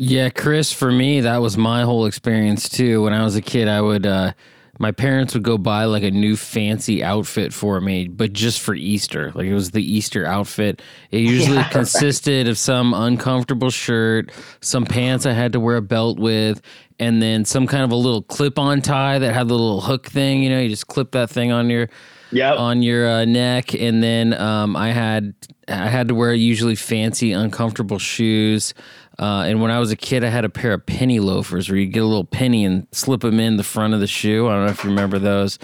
Yeah, 0.00 0.30
Chris, 0.30 0.72
for 0.72 0.92
me, 0.92 1.20
that 1.22 1.38
was 1.38 1.58
my 1.58 1.82
whole 1.82 2.06
experience 2.06 2.68
too. 2.68 3.02
When 3.02 3.12
I 3.12 3.24
was 3.24 3.34
a 3.34 3.42
kid, 3.42 3.66
I 3.66 3.80
would, 3.80 4.06
uh, 4.06 4.32
my 4.78 4.92
parents 4.92 5.34
would 5.34 5.42
go 5.42 5.58
buy 5.58 5.84
like 5.84 6.04
a 6.04 6.10
new 6.10 6.36
fancy 6.36 7.02
outfit 7.02 7.52
for 7.52 7.80
me, 7.80 8.06
but 8.08 8.32
just 8.32 8.60
for 8.60 8.74
Easter. 8.74 9.32
Like 9.34 9.46
it 9.46 9.54
was 9.54 9.72
the 9.72 9.82
Easter 9.82 10.24
outfit. 10.24 10.80
It 11.10 11.18
usually 11.22 11.56
Yeah, 11.56 11.62
right. 11.62 11.70
consisted 11.72 12.46
of 12.48 12.56
some 12.56 12.94
uncomfortable 12.94 13.70
shirt, 13.70 14.30
some 14.60 14.86
pants 14.86 15.26
I 15.26 15.32
had 15.32 15.52
to 15.52 15.60
wear 15.60 15.76
a 15.76 15.82
belt 15.82 16.18
with, 16.18 16.62
and 17.00 17.20
then 17.20 17.44
some 17.44 17.66
kind 17.66 17.84
of 17.84 17.90
a 17.92 17.96
little 17.96 18.22
clip 18.22 18.58
on 18.58 18.80
tie 18.80 19.18
that 19.18 19.32
had 19.32 19.48
the 19.48 19.54
little 19.54 19.80
hook 19.80 20.06
thing. 20.06 20.42
You 20.42 20.50
know, 20.50 20.60
you 20.60 20.68
just 20.68 20.86
clip 20.86 21.12
that 21.12 21.30
thing 21.30 21.52
on 21.52 21.70
your 21.70 21.88
yep. 22.30 22.58
on 22.58 22.82
your 22.82 23.08
uh, 23.08 23.24
neck, 23.24 23.74
and 23.74 24.02
then 24.02 24.34
um, 24.34 24.76
I 24.76 24.92
had 24.92 25.34
I 25.68 25.88
had 25.88 26.08
to 26.08 26.14
wear 26.14 26.32
usually 26.34 26.76
fancy, 26.76 27.32
uncomfortable 27.32 27.98
shoes. 27.98 28.74
Uh, 29.18 29.44
and 29.46 29.60
when 29.60 29.70
I 29.70 29.78
was 29.80 29.90
a 29.90 29.96
kid, 29.96 30.22
I 30.22 30.28
had 30.28 30.44
a 30.44 30.48
pair 30.48 30.72
of 30.72 30.86
penny 30.86 31.18
loafers 31.18 31.68
where 31.68 31.78
you 31.78 31.86
get 31.86 32.02
a 32.02 32.06
little 32.06 32.24
penny 32.24 32.64
and 32.64 32.86
slip 32.92 33.22
them 33.22 33.40
in 33.40 33.56
the 33.56 33.64
front 33.64 33.94
of 33.94 34.00
the 34.00 34.06
shoe. 34.06 34.46
I 34.48 34.54
don't 34.54 34.66
know 34.66 34.70
if 34.70 34.84
you 34.84 34.90
remember 34.90 35.18
those. 35.18 35.58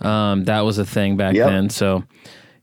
Um, 0.00 0.44
that 0.44 0.60
was 0.60 0.78
a 0.78 0.84
thing 0.86 1.16
back 1.16 1.34
Yep. 1.34 1.46
then. 1.48 1.70
So, 1.70 2.04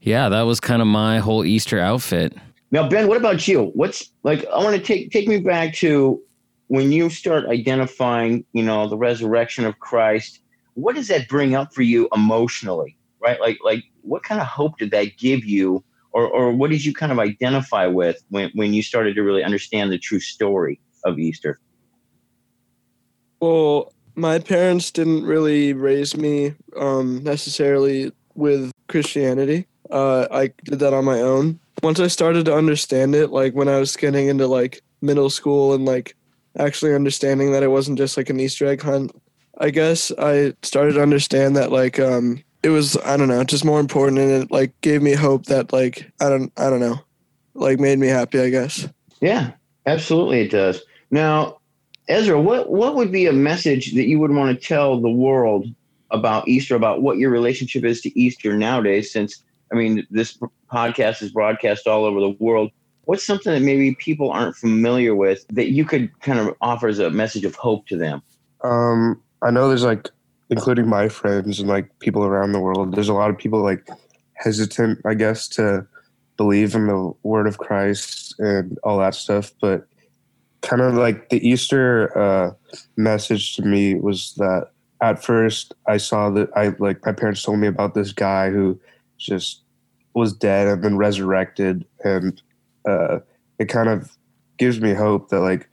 yeah, 0.02 0.30
that 0.30 0.42
was 0.42 0.60
kind 0.60 0.82
of 0.82 0.88
my 0.88 1.20
whole 1.20 1.46
Easter 1.46 1.80
outfit. 1.80 2.36
Now, 2.72 2.90
Ben, 2.90 3.08
what 3.08 3.18
about 3.18 3.48
you? 3.48 3.72
What's 3.76 4.12
like? 4.24 4.46
I 4.48 4.58
want 4.64 4.76
to 4.76 4.82
take 4.82 5.12
take 5.12 5.28
me 5.28 5.40
back 5.40 5.76
to 5.76 6.20
when 6.68 6.92
you 6.92 7.10
start 7.10 7.46
identifying, 7.46 8.44
you 8.54 8.64
know, 8.64 8.88
the 8.88 8.98
resurrection 8.98 9.66
of 9.66 9.80
Christ. 9.80 10.40
What 10.74 10.96
does 10.96 11.08
that 11.10 11.28
bring 11.28 11.54
up 11.54 11.72
for 11.74 11.84
you 11.84 12.10
emotionally? 12.16 12.98
Right? 13.20 13.40
Like, 13.40 13.60
like 13.64 13.84
what 14.02 14.24
kind 14.24 14.42
of 14.42 14.48
hope 14.48 14.80
did 14.80 14.90
that 14.92 15.18
give 15.18 15.46
you, 15.46 15.84
or 16.14 16.28
or 16.28 16.52
what 16.52 16.70
did 16.70 16.86
you 16.86 16.94
kind 16.94 17.12
of 17.12 17.20
identify 17.20 17.88
with 17.88 18.24
when 18.30 18.52
when 18.54 18.74
you 18.74 18.82
started 18.82 19.16
to 19.16 19.24
really 19.24 19.44
understand 19.44 19.92
the 19.92 19.98
true 19.98 20.20
story 20.20 20.80
of 21.06 21.20
Easter? 21.20 21.60
Well, 23.40 23.92
my 24.16 24.40
parents 24.40 24.92
didn't 24.92 25.26
really 25.26 25.74
raise 25.74 26.16
me 26.16 26.54
um, 26.78 27.24
necessarily 27.24 28.14
with 28.36 28.72
Christianity. 28.88 29.68
Uh, 29.90 30.28
I 30.32 30.52
did 30.64 30.80
that 30.80 30.94
on 30.94 31.06
my 31.06 31.20
own. 31.20 31.60
Once 31.82 32.00
I 32.00 32.08
started 32.08 32.46
to 32.46 32.56
understand 32.56 33.16
it, 33.16 33.32
like 33.32 33.54
when 33.54 33.68
I 33.68 33.80
was 33.80 33.96
getting 33.98 34.28
into 34.28 34.48
like 34.48 34.82
middle 35.02 35.30
school 35.30 35.74
and 35.74 35.86
like 35.86 36.16
actually 36.58 36.94
understanding 36.94 37.52
that 37.52 37.64
it 37.64 37.68
wasn't 37.68 37.98
just 37.98 38.16
like 38.16 38.30
an 38.30 38.40
Easter 38.40 38.66
egg 38.66 38.82
hunt, 38.82 39.12
I 39.58 39.70
guess 39.70 40.12
I 40.18 40.54
started 40.62 40.94
to 40.94 41.02
understand 41.02 41.56
that 41.58 41.72
like 41.72 42.00
um, 42.00 42.44
it 42.64 42.70
was 42.70 42.98
I 42.98 43.18
don't 43.18 43.28
know, 43.28 43.44
just 43.44 43.66
more 43.66 43.80
important, 43.80 44.20
and 44.20 44.32
it 44.32 44.52
like 44.52 44.80
gave 44.82 45.02
me 45.02 45.14
hope 45.14 45.46
that 45.46 45.72
like 45.74 46.12
I 46.20 46.30
don't 46.30 46.52
I 46.58 46.70
don't 46.70 46.80
know, 46.80 47.00
like 47.54 47.80
made 47.80 48.00
me 48.00 48.08
happy. 48.08 48.40
I 48.40 48.50
guess. 48.50 48.88
Yeah, 49.22 49.52
absolutely, 49.86 50.42
it 50.42 50.52
does. 50.52 50.82
Now, 51.12 51.60
Ezra, 52.08 52.40
what 52.42 52.72
what 52.72 52.96
would 52.96 53.12
be 53.12 53.28
a 53.28 53.34
message 53.34 53.94
that 53.94 54.08
you 54.08 54.20
would 54.20 54.32
want 54.32 54.60
to 54.60 54.68
tell 54.68 55.00
the 55.00 55.10
world 55.10 55.68
about 56.12 56.48
Easter, 56.48 56.76
about 56.76 57.02
what 57.02 57.18
your 57.18 57.32
relationship 57.32 57.84
is 57.84 58.02
to 58.02 58.20
Easter 58.20 58.58
nowadays? 58.58 59.12
Since 59.12 59.44
I 59.72 59.76
mean, 59.76 60.06
this 60.10 60.38
podcast 60.72 61.22
is 61.22 61.32
broadcast 61.32 61.88
all 61.88 62.06
over 62.06 62.20
the 62.20 62.36
world. 62.40 62.72
what's 63.06 63.26
something 63.26 63.52
that 63.54 63.62
maybe 63.62 63.96
people 63.96 64.32
aren't 64.32 64.56
familiar 64.56 65.16
with 65.16 65.46
that 65.50 65.72
you 65.72 65.84
could 65.84 66.10
kind 66.22 66.40
of 66.40 66.56
offer 66.62 66.88
as 66.88 67.00
a 67.00 67.10
message 67.10 67.44
of 67.44 67.56
hope 67.56 67.88
to 67.88 67.98
them? 67.98 68.22
Um, 68.64 69.22
I 69.42 69.52
know 69.52 69.68
there's 69.68 69.84
like, 69.84 70.10
including 70.54 70.88
my 70.88 71.10
friends 71.10 71.60
and 71.60 71.68
like 71.68 71.88
people 72.00 72.24
around 72.24 72.52
the 72.52 72.60
world, 72.60 72.96
there's 72.96 73.10
a 73.10 73.14
lot 73.14 73.30
of 73.30 73.38
people 73.38 73.62
like 73.62 73.90
hesitant, 74.36 75.00
I 75.06 75.16
guess, 75.16 75.48
to 75.50 75.86
believe 76.38 76.76
in 76.76 76.88
the 76.88 77.12
word 77.24 77.48
of 77.48 77.58
Christ 77.58 78.36
and 78.40 78.78
all 78.84 79.00
that 79.00 79.16
stuff. 79.16 79.52
But 79.60 79.88
kind 80.62 80.82
of 80.82 80.94
like 80.94 81.30
the 81.30 81.46
Easter 81.48 82.16
uh, 82.18 82.52
message 82.96 83.56
to 83.56 83.64
me 83.64 83.96
was 83.96 84.34
that 84.38 84.70
at 85.02 85.24
first 85.24 85.74
I 85.88 85.98
saw 85.98 86.30
that 86.30 86.50
I 86.56 86.74
like 86.80 87.06
my 87.06 87.12
parents 87.12 87.44
told 87.44 87.60
me 87.60 87.68
about 87.68 87.96
this 87.96 88.14
guy 88.14 88.50
who 88.50 88.80
just 89.18 89.64
was 90.14 90.34
dead 90.34 90.68
and 90.68 90.84
then 90.84 90.98
resurrected 90.98 91.86
and 92.04 92.42
uh, 92.88 93.20
it 93.60 93.66
kind 93.66 93.90
of 93.90 94.16
gives 94.58 94.80
me 94.80 94.94
hope 94.94 95.30
that 95.30 95.40
like 95.40 95.68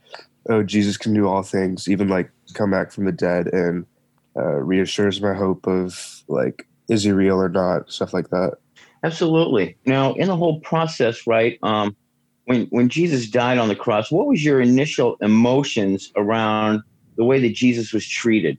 oh 0.48 0.62
jesus 0.62 0.96
can 0.96 1.12
do 1.12 1.28
all 1.28 1.42
things 1.42 1.86
even 1.86 2.08
like 2.08 2.30
come 2.54 2.70
back 2.70 2.90
from 2.90 3.04
the 3.04 3.12
dead 3.12 3.46
and 3.48 3.84
uh, 4.36 4.42
reassures 4.42 5.20
my 5.20 5.34
hope 5.34 5.66
of 5.66 6.22
like 6.28 6.66
is 6.88 7.04
he 7.04 7.12
real 7.12 7.40
or 7.40 7.48
not 7.48 7.90
stuff 7.90 8.12
like 8.12 8.30
that 8.30 8.54
Absolutely. 9.02 9.76
Now, 9.86 10.12
in 10.14 10.28
the 10.28 10.36
whole 10.36 10.60
process, 10.60 11.26
right? 11.26 11.58
Um, 11.62 11.96
when 12.44 12.66
when 12.66 12.88
Jesus 12.88 13.28
died 13.28 13.58
on 13.58 13.68
the 13.68 13.76
cross, 13.76 14.10
what 14.10 14.26
was 14.26 14.44
your 14.44 14.60
initial 14.60 15.16
emotions 15.20 16.12
around 16.16 16.82
the 17.16 17.24
way 17.24 17.40
that 17.40 17.54
Jesus 17.54 17.92
was 17.92 18.06
treated? 18.06 18.58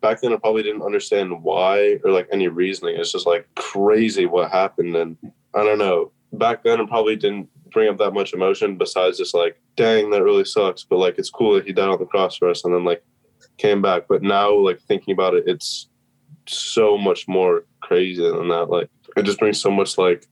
Back 0.00 0.20
then, 0.20 0.32
I 0.32 0.36
probably 0.36 0.62
didn't 0.62 0.82
understand 0.82 1.42
why 1.42 1.98
or 2.04 2.12
like 2.12 2.28
any 2.32 2.48
reasoning. 2.48 2.96
It's 2.96 3.12
just 3.12 3.26
like 3.26 3.46
crazy 3.56 4.26
what 4.26 4.50
happened, 4.50 4.96
and 4.96 5.16
I 5.54 5.64
don't 5.64 5.78
know. 5.78 6.12
Back 6.32 6.64
then, 6.64 6.80
it 6.80 6.88
probably 6.88 7.16
didn't 7.16 7.48
bring 7.70 7.88
up 7.88 7.98
that 7.98 8.12
much 8.12 8.32
emotion 8.32 8.76
besides 8.76 9.18
just 9.18 9.34
like, 9.34 9.60
dang, 9.76 10.10
that 10.10 10.22
really 10.22 10.44
sucks. 10.44 10.84
But 10.84 10.98
like, 10.98 11.18
it's 11.18 11.30
cool 11.30 11.54
that 11.54 11.66
he 11.66 11.72
died 11.72 11.88
on 11.88 11.98
the 11.98 12.06
cross 12.06 12.36
for 12.36 12.48
us, 12.48 12.64
and 12.64 12.74
then 12.74 12.84
like 12.84 13.04
came 13.58 13.82
back. 13.82 14.04
But 14.08 14.22
now, 14.22 14.54
like 14.54 14.80
thinking 14.80 15.12
about 15.12 15.34
it, 15.34 15.44
it's 15.46 15.88
so 16.46 16.98
much 16.98 17.26
more 17.28 17.64
crazy 17.80 18.22
than 18.22 18.48
that. 18.48 18.70
Like, 18.70 18.90
it 19.16 19.24
just 19.24 19.38
brings 19.38 19.60
so 19.60 19.70
much 19.70 19.98
like 19.98 20.26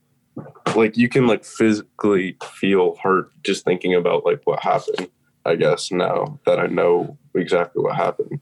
like 0.75 0.97
you 0.97 1.07
can 1.07 1.27
like 1.27 1.45
physically 1.45 2.35
feel 2.43 2.95
hurt 3.03 3.29
just 3.43 3.63
thinking 3.63 3.93
about 3.93 4.25
like 4.25 4.41
what 4.45 4.59
happened 4.59 5.07
i 5.45 5.53
guess 5.53 5.91
now 5.91 6.39
that 6.47 6.59
i 6.59 6.65
know 6.65 7.15
exactly 7.35 7.83
what 7.83 7.95
happened 7.95 8.39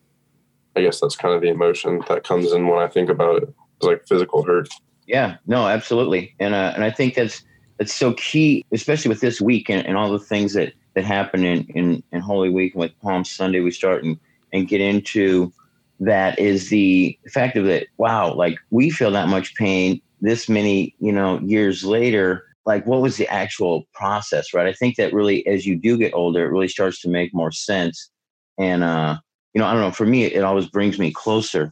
i 0.78 0.82
guess 0.82 1.02
that's 1.02 1.18
kind 1.18 1.36
of 1.36 1.42
the 1.42 1.50
emotion 1.50 2.02
that 2.08 2.24
comes 2.24 2.54
in 2.54 2.66
when 2.66 2.80
i 2.80 2.88
think 2.88 3.10
about 3.10 3.44
it 3.44 3.54
it's 3.76 3.86
like 3.86 4.08
physical 4.08 4.42
hurt 4.42 4.70
Yeah, 5.08 5.38
no, 5.46 5.68
absolutely, 5.68 6.36
and 6.40 6.54
uh, 6.54 6.72
and 6.74 6.84
I 6.84 6.92
think 6.92 7.16
that's 7.16 7.44
that's 7.78 7.94
so 7.94 8.14
key, 8.14 8.64
especially 8.72 9.10
with 9.10 9.20
this 9.20 9.42
week 9.42 9.70
and, 9.70 9.86
and 9.86 9.98
all 9.98 10.12
the 10.12 10.20
things 10.20 10.54
that 10.54 10.74
that 10.94 11.04
happen 11.04 11.44
in, 11.44 11.66
in 11.76 12.04
in 12.12 12.22
Holy 12.22 12.50
Week 12.50 12.74
and 12.74 12.82
with 12.82 13.00
Palm 13.02 13.26
Sunday. 13.26 13.60
We 13.60 13.72
start 13.72 14.04
and 14.04 14.18
and 14.54 14.68
get 14.68 14.82
into 14.82 15.52
that 16.00 16.40
is 16.40 16.70
the 16.70 17.18
fact 17.32 17.58
of 17.58 17.66
that. 17.66 17.88
Wow, 17.98 18.34
like 18.34 18.58
we 18.70 18.90
feel 18.90 19.12
that 19.12 19.30
much 19.30 19.56
pain 19.56 20.02
this 20.20 20.50
many 20.50 20.96
you 21.00 21.12
know 21.12 21.40
years 21.40 21.84
later. 21.84 22.46
Like, 22.66 22.86
what 22.86 23.02
was 23.02 23.18
the 23.18 23.28
actual 23.28 23.88
process, 23.94 24.54
right? 24.54 24.68
I 24.68 24.74
think 24.74 24.96
that 24.98 25.14
really, 25.14 25.46
as 25.48 25.66
you 25.66 25.76
do 25.76 25.98
get 25.98 26.14
older, 26.14 26.46
it 26.46 26.52
really 26.52 26.68
starts 26.68 27.02
to 27.02 27.10
make 27.10 27.34
more 27.34 27.52
sense. 27.52 28.12
And 28.60 28.84
uh, 28.84 29.18
you 29.54 29.60
know, 29.60 29.68
I 29.68 29.74
don't 29.74 29.82
know. 29.82 29.92
For 29.92 30.06
me, 30.06 30.26
it 30.26 30.44
always 30.44 30.68
brings 30.68 31.00
me 31.00 31.12
closer 31.12 31.72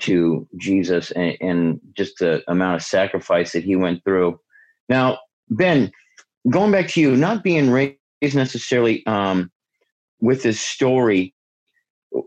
to 0.00 0.48
Jesus 0.56 1.10
and, 1.12 1.36
and 1.40 1.80
just 1.96 2.18
the 2.18 2.42
amount 2.48 2.76
of 2.76 2.82
sacrifice 2.82 3.52
that 3.52 3.64
he 3.64 3.76
went 3.76 4.04
through. 4.04 4.38
Now, 4.88 5.18
Ben, 5.48 5.92
going 6.50 6.72
back 6.72 6.88
to 6.88 7.00
you, 7.00 7.16
not 7.16 7.44
being 7.44 7.70
raised 7.70 7.96
necessarily 8.34 9.04
um, 9.06 9.50
with 10.20 10.42
this 10.42 10.60
story, 10.60 11.34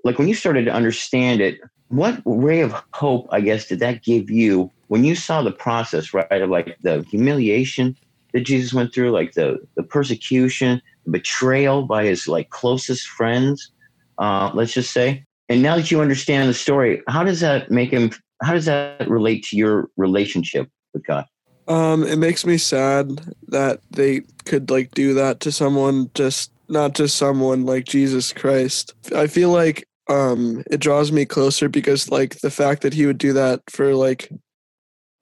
like 0.04 0.18
when 0.18 0.28
you 0.28 0.36
started 0.36 0.66
to 0.66 0.72
understand 0.72 1.42
it, 1.42 1.60
what 1.90 2.22
ray 2.26 2.62
of 2.62 2.74
hope, 2.94 3.28
I 3.32 3.42
guess, 3.42 3.68
did 3.68 3.80
that 3.80 4.04
give 4.04 4.30
you 4.30 4.72
when 4.88 5.04
you 5.04 5.16
saw 5.16 5.42
the 5.42 5.52
process, 5.52 6.14
right, 6.14 6.42
of 6.42 6.50
like 6.50 6.78
the 6.82 7.04
humiliation 7.10 7.96
that 8.34 8.42
Jesus 8.42 8.74
went 8.74 8.94
through, 8.94 9.12
like 9.12 9.34
the 9.34 9.58
the 9.76 9.84
persecution, 9.84 10.82
the 11.06 11.12
betrayal 11.12 11.84
by 11.84 12.06
his 12.06 12.28
like 12.28 12.50
closest 12.50 13.08
friends, 13.08 13.72
uh, 14.18 14.52
let's 14.54 14.74
just 14.74 14.92
say, 14.92 15.26
and 15.50 15.62
now 15.62 15.76
that 15.76 15.92
you 15.92 16.02
understand 16.02 16.50
the 16.50 16.54
story, 16.54 17.02
how 17.08 17.24
does 17.24 17.40
that 17.40 17.72
make 17.72 17.92
him? 17.92 18.12
How 18.42 18.54
does 18.54 18.66
that 18.66 19.10
relate 19.10 19.44
to 19.46 19.58
your 19.58 19.90
relationship 19.96 20.70
with 20.94 21.06
God? 21.06 21.26
Um, 21.68 22.04
it 22.04 22.18
makes 22.18 22.46
me 22.46 22.58
sad 22.58 23.22
that 23.48 23.80
they 23.92 24.22
could 24.46 24.70
like 24.70 24.92
do 24.92 25.14
that 25.16 25.40
to 25.42 25.52
someone, 25.52 26.12
just 26.14 26.52
not 26.68 26.94
just 26.96 27.18
someone 27.18 27.66
like 27.66 27.86
Jesus 27.86 28.34
Christ. 28.34 28.94
I 29.16 29.28
feel 29.28 29.52
like 29.52 29.88
um 30.08 30.64
it 30.70 30.80
draws 30.80 31.12
me 31.12 31.26
closer 31.26 31.68
because 31.68 32.12
like 32.12 32.40
the 32.42 32.52
fact 32.52 32.84
that 32.84 32.94
he 32.94 33.06
would 33.08 33.18
do 33.18 33.34
that 33.34 33.62
for 33.70 33.96
like 33.96 34.32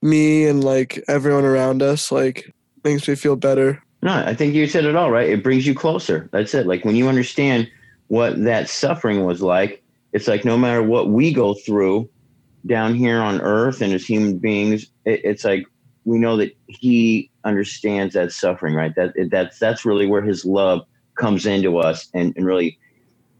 me 0.01 0.45
and 0.45 0.63
like 0.63 1.01
everyone 1.07 1.45
around 1.45 1.81
us 1.81 2.11
like 2.11 2.53
makes 2.83 3.07
me 3.07 3.15
feel 3.15 3.35
better. 3.35 3.81
No, 4.01 4.13
I 4.13 4.35
think 4.35 4.53
you 4.53 4.67
said 4.67 4.83
it 4.83 4.97
all 4.97 5.11
right. 5.11 5.29
It 5.29 5.43
brings 5.43 5.65
you 5.65 5.73
closer. 5.73 6.29
That's 6.33 6.53
it. 6.53 6.67
Like 6.67 6.83
when 6.83 6.97
you 6.97 7.07
understand 7.07 7.69
what 8.07 8.43
that 8.43 8.67
suffering 8.67 9.23
was 9.23 9.41
like, 9.41 9.81
it's 10.11 10.27
like 10.27 10.43
no 10.43 10.57
matter 10.57 10.83
what 10.83 11.09
we 11.09 11.33
go 11.33 11.53
through 11.53 12.09
down 12.65 12.95
here 12.95 13.21
on 13.21 13.39
earth 13.41 13.81
and 13.81 13.93
as 13.93 14.05
human 14.05 14.37
beings, 14.37 14.87
it, 15.05 15.21
it's 15.23 15.45
like 15.45 15.65
we 16.03 16.19
know 16.19 16.35
that 16.35 16.55
he 16.67 17.31
understands 17.45 18.13
that 18.13 18.33
suffering, 18.33 18.75
right? 18.75 18.93
That 18.95 19.13
that's 19.31 19.57
that's 19.57 19.85
really 19.85 20.05
where 20.05 20.21
his 20.21 20.43
love 20.43 20.85
comes 21.15 21.45
into 21.45 21.77
us 21.77 22.09
and, 22.13 22.33
and 22.35 22.45
really 22.45 22.77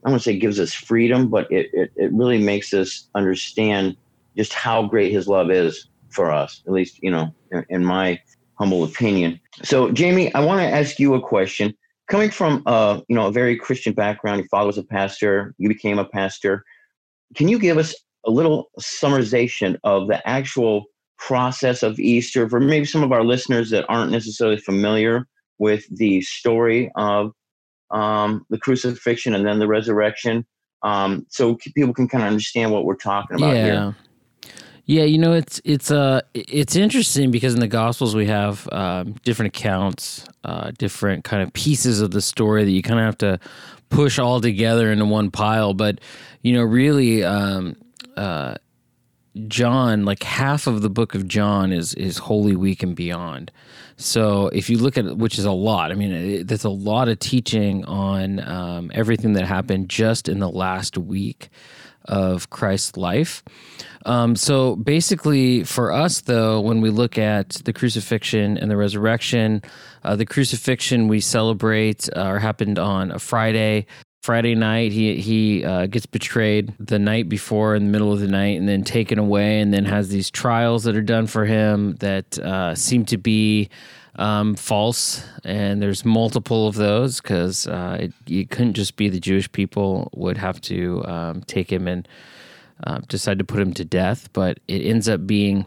I 0.06 0.10
want 0.10 0.22
to 0.22 0.24
say 0.24 0.38
gives 0.38 0.60
us 0.60 0.74
freedom, 0.74 1.30
but 1.30 1.50
it, 1.52 1.70
it, 1.74 1.92
it 1.96 2.12
really 2.14 2.38
makes 2.38 2.74
us 2.74 3.08
understand 3.16 3.96
just 4.36 4.54
how 4.54 4.84
great 4.84 5.12
his 5.12 5.28
love 5.28 5.50
is 5.50 5.88
for 6.10 6.32
us, 6.32 6.62
at 6.68 6.74
least, 6.74 7.00
you 7.02 7.10
know, 7.10 7.34
in, 7.52 7.66
in 7.70 7.86
my 7.86 8.20
humble 8.56 8.84
opinion. 8.84 9.40
So, 9.64 9.92
Jamie, 9.92 10.34
I 10.34 10.42
want 10.42 10.60
to 10.60 10.68
ask 10.68 11.00
you 11.00 11.14
a 11.16 11.22
question. 11.22 11.74
Coming 12.10 12.32
from, 12.32 12.64
uh, 12.66 13.00
you 13.08 13.16
know, 13.16 13.28
a 13.28 13.32
very 13.32 13.56
Christian 13.56 13.94
background, 13.94 14.40
your 14.40 14.48
father 14.50 14.68
was 14.68 14.78
a 14.78 14.84
pastor, 14.84 15.56
you 15.58 15.70
became 15.70 16.00
a 16.00 16.06
pastor. 16.06 16.66
Can 17.36 17.48
you 17.48 17.58
give 17.58 17.78
us 17.78 17.96
a 18.26 18.32
little 18.32 18.70
summarization 18.80 19.78
of 19.84 20.08
the 20.08 20.26
actual 20.28 20.86
process 21.18 21.82
of 21.82 22.00
Easter 22.00 22.50
for 22.50 22.60
maybe 22.60 22.86
some 22.86 23.04
of 23.04 23.14
our 23.14 23.24
listeners 23.24 23.70
that 23.70 23.86
aren't 23.88 24.12
necessarily 24.12 24.58
familiar 24.58 25.28
with 25.60 25.86
the 25.96 26.22
story 26.22 26.92
of 26.96 27.32
um, 27.94 28.46
the 28.50 28.58
crucifixion 28.58 29.34
and 29.34 29.46
then 29.46 29.60
the 29.60 29.68
resurrection, 29.68 30.46
um, 30.82 31.26
so 31.30 31.58
people 31.76 31.94
can 31.94 32.08
kind 32.08 32.24
of 32.24 32.28
understand 32.28 32.72
what 32.72 32.84
we're 32.84 32.96
talking 32.96 33.38
about 33.38 33.56
yeah. 33.56 33.66
here. 33.66 33.96
Yeah, 34.86 35.04
you 35.04 35.18
know 35.18 35.32
it's 35.32 35.62
it's 35.64 35.92
uh 35.92 36.22
it's 36.34 36.76
interesting 36.76 37.32
because 37.32 37.54
in 37.54 37.62
the 37.62 37.70
Gospels 37.70 38.16
we 38.16 38.26
have 38.26 38.68
um, 38.74 39.14
different 39.24 39.56
accounts, 39.56 40.26
uh, 40.44 40.72
different 40.78 41.24
kind 41.24 41.42
of 41.42 41.54
pieces 41.54 42.02
of 42.02 42.12
the 42.12 42.22
story 42.22 42.66
that 42.66 42.72
you 42.72 42.82
kind 42.82 43.00
of 43.00 43.06
have 43.06 43.18
to 43.20 43.40
push 43.90 44.20
all 44.20 44.42
together 44.42 44.92
into 44.92 45.06
one 45.06 45.32
pile. 45.32 45.74
But 45.74 46.02
you 46.42 46.52
know, 46.52 46.64
really, 46.64 47.24
um, 47.24 47.78
uh, 48.18 48.56
John, 49.48 50.06
like 50.06 50.24
half 50.24 50.68
of 50.68 50.82
the 50.82 50.90
book 50.90 51.16
of 51.16 51.28
John 51.28 51.72
is 51.72 51.94
is 51.96 52.18
Holy 52.18 52.56
Week 52.56 52.84
and 52.84 52.96
beyond. 52.96 53.52
So 53.98 54.48
if 54.50 54.70
you 54.70 54.78
look 54.78 54.98
at 54.98 55.18
which 55.18 55.40
is 55.40 55.46
a 55.46 55.52
lot, 55.52 55.92
I 55.92 55.96
mean, 55.96 56.46
there's 56.46 56.64
a 56.64 56.70
lot 56.70 57.08
of 57.08 57.20
teaching 57.20 57.86
on 57.86 58.40
um, 58.40 58.92
everything 58.94 59.34
that 59.34 59.46
happened 59.46 59.90
just 59.90 60.30
in 60.30 60.40
the 60.40 60.50
last 60.50 60.98
week 60.98 61.50
of 62.06 62.50
Christ's 62.50 62.98
life. 62.98 63.44
Um, 64.06 64.36
so 64.36 64.76
basically, 64.76 65.64
for 65.64 65.92
us, 65.92 66.22
though, 66.22 66.60
when 66.60 66.82
we 66.82 66.90
look 66.90 67.18
at 67.18 67.50
the 67.66 67.74
crucifixion 67.74 68.58
and 68.58 68.70
the 68.70 68.78
resurrection, 68.78 69.62
uh, 70.04 70.16
the 70.16 70.26
crucifixion 70.26 71.08
we 71.08 71.22
celebrate 71.22 72.10
uh, 72.14 72.38
happened 72.40 72.78
on 72.78 73.12
a 73.12 73.20
Friday. 73.20 73.86
Friday 74.24 74.56
night, 74.56 74.94
he 74.94 75.18
he 75.18 75.66
uh, 75.66 75.86
gets 75.88 76.06
betrayed 76.06 76.74
the 76.80 76.98
night 76.98 77.28
before 77.28 77.76
in 77.76 77.84
the 77.84 77.90
middle 77.92 78.14
of 78.14 78.22
the 78.22 78.28
night, 78.30 78.58
and 78.58 78.70
then 78.70 78.86
taken 78.86 79.20
away, 79.20 79.60
and 79.60 79.74
then 79.74 79.84
has 79.84 80.08
these 80.08 80.32
trials 80.32 80.86
that 80.86 80.96
are 80.96 81.02
done 81.02 81.28
for 81.28 81.44
him 81.44 81.96
that 81.96 82.40
uh, 82.40 82.74
seem 82.74 83.04
to 83.04 83.18
be 83.18 83.70
um, 84.16 84.56
false. 84.56 85.28
And 85.44 85.82
there's 85.82 86.06
multiple 86.06 86.70
of 86.70 86.76
those 86.76 87.20
because 87.20 87.68
uh, 87.68 87.98
it, 88.00 88.14
it 88.26 88.50
couldn't 88.50 88.76
just 88.76 88.96
be 88.96 89.10
the 89.10 89.20
Jewish 89.20 89.52
people 89.52 90.10
would 90.16 90.38
have 90.38 90.62
to 90.62 91.06
um, 91.06 91.42
take 91.42 91.70
him 91.70 91.86
and 91.86 92.08
uh, 92.86 93.00
decide 93.10 93.40
to 93.40 93.44
put 93.44 93.60
him 93.60 93.74
to 93.74 93.84
death, 93.84 94.30
but 94.32 94.58
it 94.70 94.84
ends 94.84 95.10
up 95.10 95.28
being. 95.28 95.66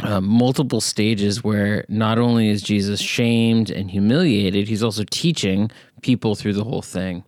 Uh, 0.00 0.20
multiple 0.20 0.82
stages 0.82 1.42
where 1.42 1.86
not 1.88 2.18
only 2.18 2.50
is 2.50 2.60
Jesus 2.60 3.00
shamed 3.00 3.70
and 3.70 3.90
humiliated, 3.90 4.68
he's 4.68 4.82
also 4.82 5.04
teaching 5.10 5.70
people 6.02 6.34
through 6.34 6.52
the 6.52 6.64
whole 6.64 6.82
thing 6.82 7.24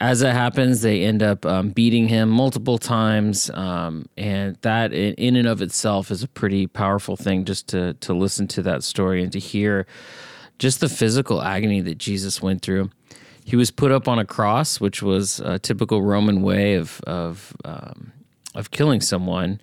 as 0.00 0.22
it 0.22 0.32
happens, 0.32 0.82
they 0.82 1.04
end 1.04 1.22
up 1.22 1.46
um, 1.46 1.70
beating 1.70 2.08
him 2.08 2.28
multiple 2.28 2.78
times, 2.78 3.50
um, 3.50 4.06
and 4.16 4.56
that 4.62 4.92
in, 4.92 5.36
and 5.36 5.46
of 5.46 5.62
itself 5.62 6.10
is 6.10 6.22
a 6.22 6.28
pretty 6.28 6.66
powerful 6.66 7.16
thing. 7.16 7.44
Just 7.44 7.68
to 7.68 7.94
to 7.94 8.12
listen 8.12 8.48
to 8.48 8.62
that 8.62 8.82
story 8.82 9.22
and 9.22 9.30
to 9.32 9.38
hear 9.38 9.86
just 10.58 10.80
the 10.80 10.88
physical 10.88 11.42
agony 11.42 11.80
that 11.80 11.98
Jesus 11.98 12.42
went 12.42 12.62
through. 12.62 12.90
He 13.44 13.56
was 13.56 13.70
put 13.70 13.92
up 13.92 14.08
on 14.08 14.18
a 14.18 14.24
cross, 14.24 14.80
which 14.80 15.02
was 15.02 15.38
a 15.40 15.58
typical 15.58 16.02
Roman 16.02 16.42
way 16.42 16.74
of 16.74 17.00
of 17.06 17.54
um, 17.64 18.12
of 18.54 18.72
killing 18.72 19.00
someone, 19.00 19.60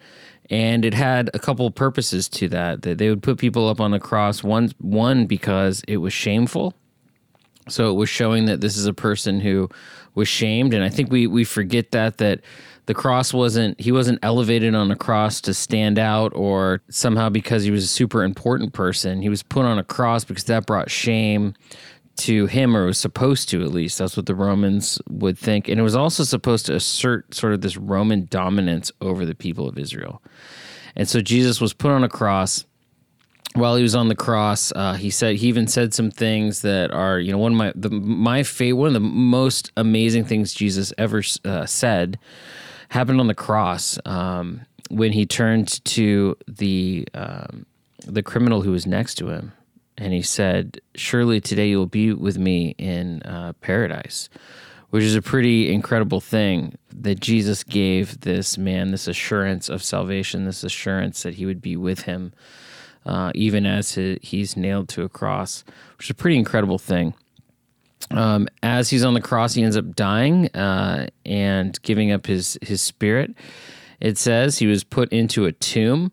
and 0.50 0.86
it 0.86 0.94
had 0.94 1.30
a 1.34 1.40
couple 1.40 1.70
purposes 1.72 2.30
to 2.30 2.48
that. 2.50 2.84
That 2.84 3.00
they 3.00 3.10
would 3.10 3.24
put 3.24 3.38
people 3.38 3.68
up 3.68 3.82
on 3.82 3.92
the 3.92 4.00
cross 4.00 4.44
one 4.44 4.72
one 4.78 5.26
because 5.26 5.84
it 5.88 5.98
was 5.98 6.14
shameful, 6.14 6.74
so 7.72 7.90
it 7.90 7.94
was 7.94 8.10
showing 8.10 8.46
that 8.46 8.62
this 8.62 8.78
is 8.78 8.86
a 8.86 8.94
person 8.94 9.40
who 9.40 9.70
was 10.16 10.28
shamed, 10.28 10.74
and 10.74 10.84
I 10.84 10.90
think 10.90 11.12
we 11.12 11.28
we 11.28 11.44
forget 11.44 11.92
that 11.92 12.18
that 12.18 12.42
the 12.86 12.94
cross 12.94 13.34
wasn't 13.34 13.80
he 13.80 13.92
wasn't 13.92 14.20
elevated 14.24 14.75
on 14.75 14.92
a 14.92 14.96
cross 14.96 15.42
to 15.42 15.54
stand 15.54 15.98
out 15.98 16.32
or 16.36 16.82
somehow 16.90 17.30
because 17.30 17.63
he 17.63 17.72
was 17.72 17.84
a 17.84 17.88
super 17.88 18.24
important 18.24 18.74
person. 18.74 19.22
He 19.22 19.30
was 19.30 19.44
put 19.44 19.66
on 19.66 19.80
a 19.80 19.84
cross 19.84 20.24
because 20.24 20.46
that 20.46 20.66
brought 20.66 20.90
shame 20.90 21.54
to 22.18 22.46
him 22.46 22.75
or 22.75 22.86
was 22.86 22.98
supposed 22.98 23.50
to 23.50 23.62
at 23.62 23.72
least 23.72 23.98
that's 23.98 24.18
what 24.18 24.25
the 24.25 24.36
romans 24.36 25.01
would 25.10 25.38
think 25.38 25.68
and 25.68 25.80
it 25.80 25.84
was 25.84 25.96
also 25.96 26.24
supposed 26.24 26.66
to 26.66 26.75
assert 26.75 27.34
sort 27.34 27.54
of 27.54 27.62
this 27.62 27.78
roman 27.78 28.28
dominance 28.30 28.92
over 29.01 29.25
the 29.25 29.34
people 29.34 29.68
of 29.68 29.78
israel 29.78 30.22
and 30.96 31.08
so 31.08 31.22
jesus 31.22 31.62
was 31.62 31.74
put 31.74 31.90
on 31.90 32.04
a 32.04 32.10
cross 32.10 32.66
while 33.53 33.75
he 33.75 33.84
was 33.84 33.96
on 33.96 34.08
the 34.08 34.15
cross 34.15 34.72
uh, 34.75 34.93
he 34.93 35.10
said 35.10 35.36
he 35.36 35.48
even 35.48 35.67
said 35.67 35.93
some 35.93 36.10
things 36.10 36.62
that 36.62 36.91
are 36.91 37.20
you 37.20 37.31
know 37.31 37.38
one 37.38 37.51
of 37.51 37.58
my 37.58 37.72
the, 37.75 37.89
my 37.89 38.43
favorite 38.43 38.79
one 38.79 38.88
of 38.88 38.93
the 38.93 39.00
most 39.00 39.72
amazing 39.75 40.24
things 40.24 40.53
jesus 40.53 40.93
ever 40.98 41.22
uh, 41.46 41.65
said 41.65 42.17
happened 42.89 43.20
on 43.20 43.27
the 43.27 43.36
cross 43.36 44.00
um, 44.05 44.62
when 44.89 45.12
he 45.12 45.25
turned 45.25 45.84
to 45.86 46.36
the 46.48 47.05
um, 47.13 47.65
the 48.05 48.24
criminal 48.24 48.62
who 48.62 48.72
was 48.72 48.86
next 48.88 49.15
to 49.15 49.29
him 49.29 49.51
and 50.01 50.13
he 50.13 50.24
said, 50.24 50.81
Surely 50.96 51.39
today 51.39 51.70
you 51.70 51.77
will 51.77 51.86
be 51.86 52.12
with 52.12 52.39
me 52.39 52.74
in 52.79 53.22
uh, 53.22 53.53
paradise, 53.62 54.29
which 54.89 55.03
is 55.03 55.15
a 55.15 55.22
pretty 55.22 55.72
incredible 55.72 56.20
thing 56.20 56.75
that 56.91 57.20
Jesus 57.20 57.63
gave 57.63 58.22
this 58.22 58.58
man 58.58 58.89
this 58.89 59.08
assurance 59.08 59.70
of 59.70 59.84
salvation, 59.84 60.46
this 60.46 60.63
assurance 60.63 61.22
that 61.22 61.36
he 61.36 61.46
would 61.46 61.62
be 61.62 61.75
with 61.75 62.01
him, 62.01 62.34
uh, 63.05 63.31
even 63.36 63.65
as 63.65 63.96
he, 63.96 64.20
he's 64.22 64.55
nailed 64.55 64.89
to 64.89 65.03
a 65.03 65.10
cross, 65.10 65.63
which 65.98 66.08
is 66.08 66.12
a 66.12 66.15
pretty 66.15 66.38
incredible 66.38 66.77
thing. 66.77 67.13
Um, 68.10 68.48
as 68.63 68.89
he's 68.89 69.03
on 69.03 69.13
the 69.13 69.22
cross, 69.22 69.53
he 69.53 69.63
ends 69.63 69.77
up 69.77 69.96
dying 69.96 70.48
uh, 70.55 71.08
and 71.25 71.79
giving 71.81 72.12
up 72.12 72.25
his 72.25 72.58
his 72.62 72.81
spirit. 72.81 73.34
It 74.00 74.17
says 74.17 74.58
he 74.58 74.67
was 74.67 74.84
put 74.84 75.12
into 75.13 75.46
a 75.46 75.51
tomb. 75.51 76.12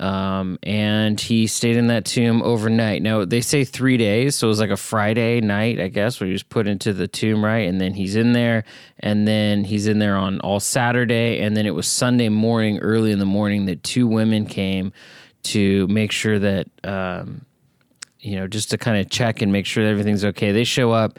Um, 0.00 0.58
and 0.62 1.20
he 1.20 1.46
stayed 1.46 1.76
in 1.76 1.88
that 1.88 2.06
tomb 2.06 2.40
overnight. 2.42 3.02
Now 3.02 3.26
they 3.26 3.42
say 3.42 3.64
three 3.64 3.98
days, 3.98 4.34
so 4.34 4.46
it 4.46 4.48
was 4.48 4.58
like 4.58 4.70
a 4.70 4.76
Friday 4.78 5.42
night, 5.42 5.78
I 5.78 5.88
guess, 5.88 6.18
where 6.18 6.26
he 6.26 6.32
was 6.32 6.42
put 6.42 6.66
into 6.66 6.94
the 6.94 7.06
tomb, 7.06 7.44
right? 7.44 7.68
And 7.68 7.78
then 7.78 7.92
he's 7.92 8.16
in 8.16 8.32
there, 8.32 8.64
and 8.98 9.28
then 9.28 9.62
he's 9.62 9.86
in 9.86 9.98
there 9.98 10.16
on 10.16 10.40
all 10.40 10.58
Saturday, 10.58 11.40
and 11.40 11.54
then 11.54 11.66
it 11.66 11.74
was 11.74 11.86
Sunday 11.86 12.30
morning, 12.30 12.78
early 12.78 13.12
in 13.12 13.18
the 13.18 13.26
morning, 13.26 13.66
that 13.66 13.84
two 13.84 14.06
women 14.06 14.46
came 14.46 14.94
to 15.44 15.86
make 15.88 16.12
sure 16.12 16.38
that, 16.38 16.68
um, 16.84 17.44
you 18.20 18.36
know, 18.36 18.46
just 18.46 18.70
to 18.70 18.78
kind 18.78 19.00
of 19.00 19.10
check 19.10 19.42
and 19.42 19.52
make 19.52 19.66
sure 19.66 19.84
that 19.84 19.90
everything's 19.90 20.24
okay. 20.24 20.52
They 20.52 20.64
show 20.64 20.92
up, 20.92 21.18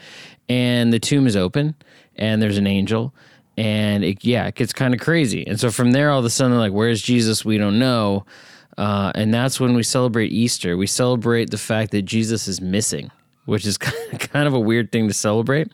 and 0.49 0.93
the 0.93 0.99
tomb 0.99 1.27
is 1.27 1.35
open, 1.35 1.75
and 2.15 2.41
there's 2.41 2.57
an 2.57 2.67
angel. 2.67 3.13
And 3.57 4.03
it, 4.03 4.23
yeah, 4.23 4.47
it 4.47 4.55
gets 4.55 4.73
kind 4.73 4.93
of 4.93 4.99
crazy. 4.99 5.45
And 5.45 5.59
so 5.59 5.71
from 5.71 5.91
there, 5.91 6.09
all 6.09 6.19
of 6.19 6.25
a 6.25 6.29
sudden, 6.29 6.57
like, 6.57 6.71
where's 6.71 7.01
Jesus? 7.01 7.43
We 7.43 7.57
don't 7.57 7.79
know. 7.79 8.25
Uh, 8.77 9.11
and 9.15 9.33
that's 9.33 9.59
when 9.59 9.73
we 9.73 9.83
celebrate 9.83 10.31
Easter. 10.31 10.77
We 10.77 10.87
celebrate 10.87 11.49
the 11.51 11.57
fact 11.57 11.91
that 11.91 12.03
Jesus 12.03 12.47
is 12.47 12.61
missing, 12.61 13.11
which 13.45 13.65
is 13.65 13.77
kind 13.77 14.47
of 14.47 14.53
a 14.53 14.59
weird 14.59 14.91
thing 14.91 15.07
to 15.07 15.13
celebrate. 15.13 15.71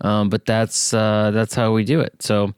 Um, 0.00 0.30
but 0.30 0.46
that's 0.46 0.94
uh, 0.94 1.30
that's 1.32 1.54
how 1.54 1.72
we 1.72 1.84
do 1.84 2.00
it. 2.00 2.22
So 2.22 2.54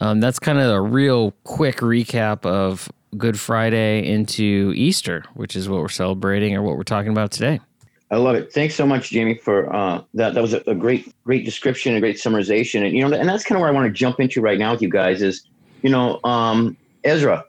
um, 0.00 0.20
that's 0.20 0.38
kind 0.38 0.58
of 0.58 0.70
a 0.70 0.80
real 0.80 1.32
quick 1.42 1.78
recap 1.78 2.46
of 2.46 2.90
Good 3.16 3.38
Friday 3.38 4.06
into 4.06 4.72
Easter, 4.76 5.24
which 5.34 5.56
is 5.56 5.68
what 5.68 5.80
we're 5.80 5.88
celebrating 5.88 6.54
or 6.56 6.62
what 6.62 6.76
we're 6.76 6.82
talking 6.82 7.12
about 7.12 7.30
today. 7.30 7.60
I 8.10 8.16
love 8.16 8.36
it. 8.36 8.52
Thanks 8.52 8.74
so 8.74 8.86
much, 8.86 9.10
Jamie, 9.10 9.34
for 9.34 9.74
uh, 9.74 10.02
that. 10.14 10.34
That 10.34 10.40
was 10.40 10.52
a, 10.52 10.62
a, 10.66 10.74
great, 10.74 11.12
great 11.24 11.44
description, 11.44 11.96
a 11.96 12.00
great 12.00 12.16
summarization, 12.16 12.84
and 12.86 12.94
you 12.94 13.06
know, 13.06 13.16
and 13.16 13.28
that's 13.28 13.44
kind 13.44 13.56
of 13.56 13.60
where 13.60 13.70
I 13.70 13.72
want 13.72 13.86
to 13.86 13.92
jump 13.92 14.20
into 14.20 14.40
right 14.40 14.58
now 14.58 14.72
with 14.72 14.82
you 14.82 14.90
guys. 14.90 15.22
Is 15.22 15.48
you 15.82 15.90
know, 15.90 16.20
um, 16.22 16.76
Ezra, 17.02 17.44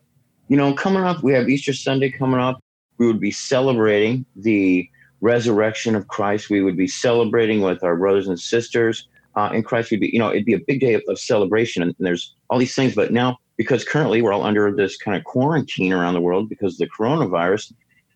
you 0.48 0.58
know, 0.58 0.74
coming 0.74 1.04
up, 1.04 1.24
we 1.24 1.34
have 1.34 1.50
Easter 1.50 1.74
Sunday 1.74 2.10
coming 2.10 2.40
up. 2.40 2.64
We 2.98 3.08
would 3.08 3.20
be 3.20 3.32
celebrating 3.32 4.26
the 4.36 4.90
resurrection 5.22 5.96
of 5.96 6.08
Christ. 6.08 6.50
We 6.50 6.62
would 6.62 6.78
be 6.78 6.88
celebrating 6.88 7.62
with 7.62 7.84
our 7.84 7.96
brothers 7.96 8.28
and 8.28 8.40
sisters 8.40 9.08
uh, 9.36 9.50
in 9.54 9.64
Christ. 9.64 9.92
We'd 9.92 10.00
be, 10.00 10.10
you 10.12 10.20
know, 10.20 10.30
it'd 10.30 10.46
be 10.46 10.54
a 10.54 10.60
big 10.60 10.80
day 10.80 10.94
of, 10.94 11.04
of 11.08 11.20
celebration. 11.20 11.82
And, 11.82 11.94
and 11.98 12.08
there's 12.08 12.36
all 12.50 12.60
these 12.60 12.76
things. 12.76 12.96
But 12.96 13.12
now, 13.12 13.38
because 13.58 13.84
currently 13.84 14.22
we're 14.22 14.34
all 14.34 14.44
under 14.44 14.72
this 14.72 14.98
kind 14.98 15.18
of 15.18 15.24
quarantine 15.24 15.94
around 15.94 16.14
the 16.14 16.22
world 16.22 16.50
because 16.50 16.74
of 16.74 16.80
the 16.80 16.90
coronavirus, 16.90 17.74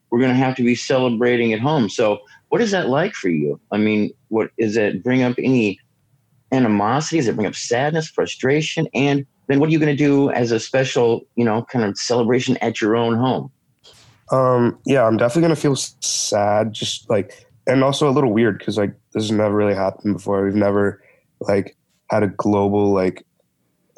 we're 0.09 0.19
going 0.19 0.31
to 0.31 0.37
have 0.37 0.55
to 0.55 0.63
be 0.63 0.75
celebrating 0.75 1.53
at 1.53 1.59
home. 1.59 1.89
So, 1.89 2.19
what 2.49 2.61
is 2.61 2.71
that 2.71 2.89
like 2.89 3.13
for 3.13 3.29
you? 3.29 3.59
I 3.71 3.77
mean, 3.77 4.11
what 4.29 4.49
is 4.57 4.75
it 4.75 5.03
bring 5.03 5.21
up 5.21 5.35
any 5.37 5.79
animosity? 6.51 7.17
Does 7.17 7.27
it 7.27 7.35
bring 7.35 7.47
up 7.47 7.55
sadness, 7.55 8.09
frustration? 8.09 8.87
And 8.93 9.25
then 9.47 9.59
what 9.59 9.69
are 9.69 9.71
you 9.71 9.79
going 9.79 9.95
to 9.95 10.03
do 10.03 10.31
as 10.31 10.51
a 10.51 10.59
special, 10.59 11.27
you 11.35 11.45
know, 11.45 11.63
kind 11.71 11.85
of 11.85 11.97
celebration 11.97 12.57
at 12.57 12.81
your 12.81 12.95
own 12.95 13.15
home? 13.15 13.51
Um, 14.31 14.79
yeah, 14.85 15.05
I'm 15.05 15.17
definitely 15.17 15.43
going 15.43 15.55
to 15.55 15.61
feel 15.61 15.75
sad, 15.75 16.73
just 16.73 17.09
like, 17.09 17.45
and 17.67 17.83
also 17.83 18.09
a 18.09 18.11
little 18.11 18.31
weird 18.31 18.57
because 18.57 18.77
like 18.77 18.93
this 19.13 19.23
has 19.23 19.31
never 19.31 19.55
really 19.55 19.75
happened 19.75 20.13
before. 20.13 20.43
We've 20.43 20.55
never 20.55 21.03
like 21.39 21.77
had 22.09 22.23
a 22.23 22.27
global 22.27 22.91
like 22.91 23.25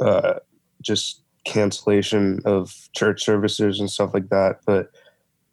uh, 0.02 0.36
just 0.82 1.21
cancellation 1.46 2.40
of 2.46 2.90
church 2.94 3.24
services 3.24 3.80
and 3.80 3.90
stuff 3.90 4.14
like 4.14 4.30
that. 4.30 4.60
But 4.66 4.92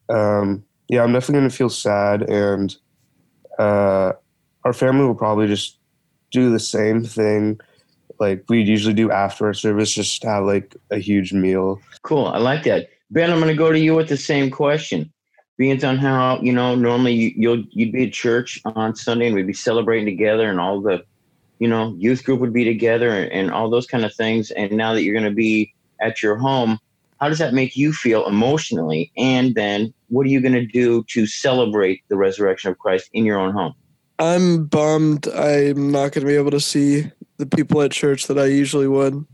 um, 0.08 0.64
yeah, 0.88 1.02
I'm 1.02 1.12
definitely 1.12 1.40
going 1.40 1.50
to 1.50 1.56
feel 1.56 1.70
sad, 1.70 2.22
and 2.22 2.74
uh, 3.58 4.12
our 4.64 4.72
family 4.72 5.06
will 5.06 5.14
probably 5.14 5.46
just 5.46 5.78
do 6.30 6.50
the 6.50 6.60
same 6.60 7.04
thing 7.04 7.60
like 8.20 8.44
we 8.48 8.62
usually 8.62 8.94
do 8.94 9.10
after 9.10 9.46
our 9.46 9.54
service, 9.54 9.92
just 9.92 10.22
have 10.24 10.44
like 10.44 10.76
a 10.90 10.98
huge 10.98 11.32
meal. 11.32 11.80
Cool. 12.02 12.26
I 12.26 12.38
like 12.38 12.64
that. 12.64 12.88
Ben, 13.10 13.30
I'm 13.30 13.38
going 13.38 13.48
to 13.48 13.56
go 13.56 13.72
to 13.72 13.78
you 13.78 13.94
with 13.94 14.08
the 14.08 14.16
same 14.16 14.50
question. 14.50 15.12
Being 15.56 15.84
on 15.84 15.98
how, 15.98 16.38
you 16.40 16.52
know, 16.52 16.74
normally 16.74 17.12
you, 17.12 17.32
you'll, 17.36 17.64
you'd 17.70 17.92
be 17.92 18.06
at 18.06 18.12
church 18.12 18.60
on 18.64 18.94
Sunday 18.94 19.26
and 19.26 19.34
we'd 19.34 19.46
be 19.46 19.52
celebrating 19.52 20.06
together 20.06 20.48
and 20.48 20.60
all 20.60 20.80
the, 20.80 21.04
you 21.58 21.66
know, 21.66 21.94
youth 21.98 22.24
group 22.24 22.40
would 22.40 22.52
be 22.52 22.64
together 22.64 23.10
and, 23.10 23.32
and 23.32 23.50
all 23.50 23.68
those 23.68 23.86
kind 23.86 24.04
of 24.04 24.14
things. 24.14 24.52
And 24.52 24.72
now 24.72 24.92
that 24.94 25.02
you're 25.02 25.14
going 25.14 25.24
to 25.28 25.34
be 25.34 25.74
at 26.00 26.22
your 26.22 26.36
home, 26.36 26.78
how 27.20 27.28
does 27.28 27.38
that 27.38 27.54
make 27.54 27.76
you 27.76 27.92
feel 27.92 28.26
emotionally? 28.26 29.10
And 29.16 29.54
then 29.54 29.92
what 30.08 30.26
are 30.26 30.30
you 30.30 30.40
going 30.40 30.54
to 30.54 30.66
do 30.66 31.04
to 31.08 31.26
celebrate 31.26 32.02
the 32.08 32.16
resurrection 32.16 32.70
of 32.70 32.78
Christ 32.78 33.10
in 33.12 33.24
your 33.24 33.38
own 33.38 33.52
home? 33.52 33.74
I'm 34.18 34.66
bummed 34.66 35.28
I'm 35.28 35.92
not 35.92 36.12
going 36.12 36.26
to 36.26 36.26
be 36.26 36.34
able 36.34 36.50
to 36.50 36.60
see 36.60 37.10
the 37.38 37.46
people 37.46 37.80
at 37.82 37.92
church 37.92 38.26
that 38.26 38.38
I 38.38 38.46
usually 38.46 38.88
would 38.88 39.24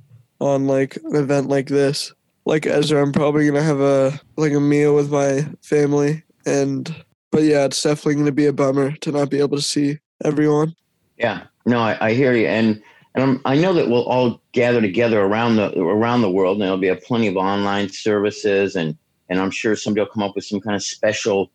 on 0.40 0.66
like 0.66 0.96
an 0.96 1.16
event 1.16 1.48
like 1.48 1.66
this. 1.66 2.12
Like 2.46 2.66
Ezra, 2.66 3.02
I'm 3.02 3.12
probably 3.12 3.46
gonna 3.46 3.62
have 3.62 3.80
a 3.80 4.20
like 4.36 4.52
a 4.52 4.60
meal 4.60 4.94
with 4.94 5.10
my 5.10 5.48
family, 5.62 6.22
and 6.44 6.94
but 7.32 7.42
yeah, 7.42 7.64
it's 7.64 7.82
definitely 7.82 8.16
gonna 8.16 8.32
be 8.32 8.46
a 8.46 8.52
bummer 8.52 8.92
to 8.96 9.12
not 9.12 9.30
be 9.30 9.40
able 9.40 9.56
to 9.56 9.62
see 9.62 9.98
everyone. 10.22 10.74
Yeah, 11.16 11.44
no, 11.64 11.78
I, 11.78 12.08
I 12.08 12.12
hear 12.12 12.34
you, 12.34 12.46
and 12.46 12.82
and 13.14 13.22
I'm, 13.22 13.40
i 13.44 13.56
know 13.56 13.72
that 13.72 13.88
we'll 13.88 14.04
all 14.04 14.40
gather 14.52 14.80
together 14.80 15.20
around 15.20 15.56
the 15.56 15.78
around 15.78 16.22
the 16.22 16.30
world, 16.30 16.56
and 16.56 16.62
there'll 16.62 16.78
be 16.78 16.88
a 16.88 16.96
plenty 16.96 17.26
of 17.28 17.36
online 17.36 17.88
services, 17.88 18.76
and 18.76 18.96
and 19.28 19.40
I'm 19.40 19.50
sure 19.50 19.76
somebody 19.76 20.02
will 20.02 20.12
come 20.12 20.22
up 20.22 20.34
with 20.34 20.44
some 20.44 20.60
kind 20.60 20.76
of 20.76 20.82
special, 20.82 21.50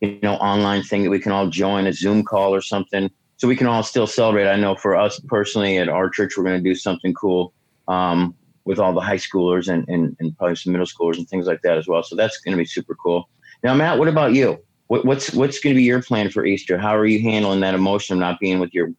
you 0.00 0.18
know, 0.22 0.34
online 0.34 0.82
thing 0.82 1.02
that 1.04 1.10
we 1.10 1.20
can 1.20 1.32
all 1.32 1.48
join 1.48 1.86
a 1.86 1.92
Zoom 1.92 2.24
call 2.24 2.54
or 2.54 2.62
something 2.62 3.10
so 3.36 3.48
we 3.48 3.56
can 3.56 3.66
all 3.66 3.82
still 3.82 4.06
celebrate. 4.06 4.48
I 4.48 4.56
know 4.56 4.74
for 4.74 4.96
us 4.96 5.18
personally 5.20 5.78
at 5.78 5.88
our 5.88 6.10
church, 6.10 6.36
we're 6.36 6.44
going 6.44 6.62
to 6.62 6.68
do 6.68 6.74
something 6.74 7.14
cool 7.14 7.54
um, 7.88 8.34
with 8.64 8.78
all 8.78 8.92
the 8.92 9.00
high 9.00 9.16
schoolers 9.16 9.72
and, 9.72 9.88
and, 9.88 10.14
and, 10.20 10.36
probably 10.36 10.56
some 10.56 10.72
middle 10.72 10.86
schoolers 10.86 11.16
and 11.16 11.26
things 11.26 11.46
like 11.46 11.62
that 11.62 11.78
as 11.78 11.88
well. 11.88 12.02
So 12.02 12.16
that's 12.16 12.38
going 12.40 12.52
to 12.52 12.58
be 12.58 12.66
super 12.66 12.94
cool. 12.94 13.28
Now, 13.62 13.74
Matt, 13.74 13.98
what 13.98 14.08
about 14.08 14.34
you? 14.34 14.58
What, 14.88 15.04
what's 15.04 15.32
what's 15.32 15.58
going 15.58 15.74
to 15.74 15.78
be 15.78 15.84
your 15.84 16.02
plan 16.02 16.30
for 16.30 16.44
Easter? 16.44 16.76
How 16.76 16.94
are 16.96 17.06
you 17.06 17.20
handling 17.22 17.60
that 17.60 17.74
emotion 17.74 18.14
of 18.14 18.20
not 18.20 18.40
being 18.40 18.58
with 18.58 18.74
your 18.74 18.92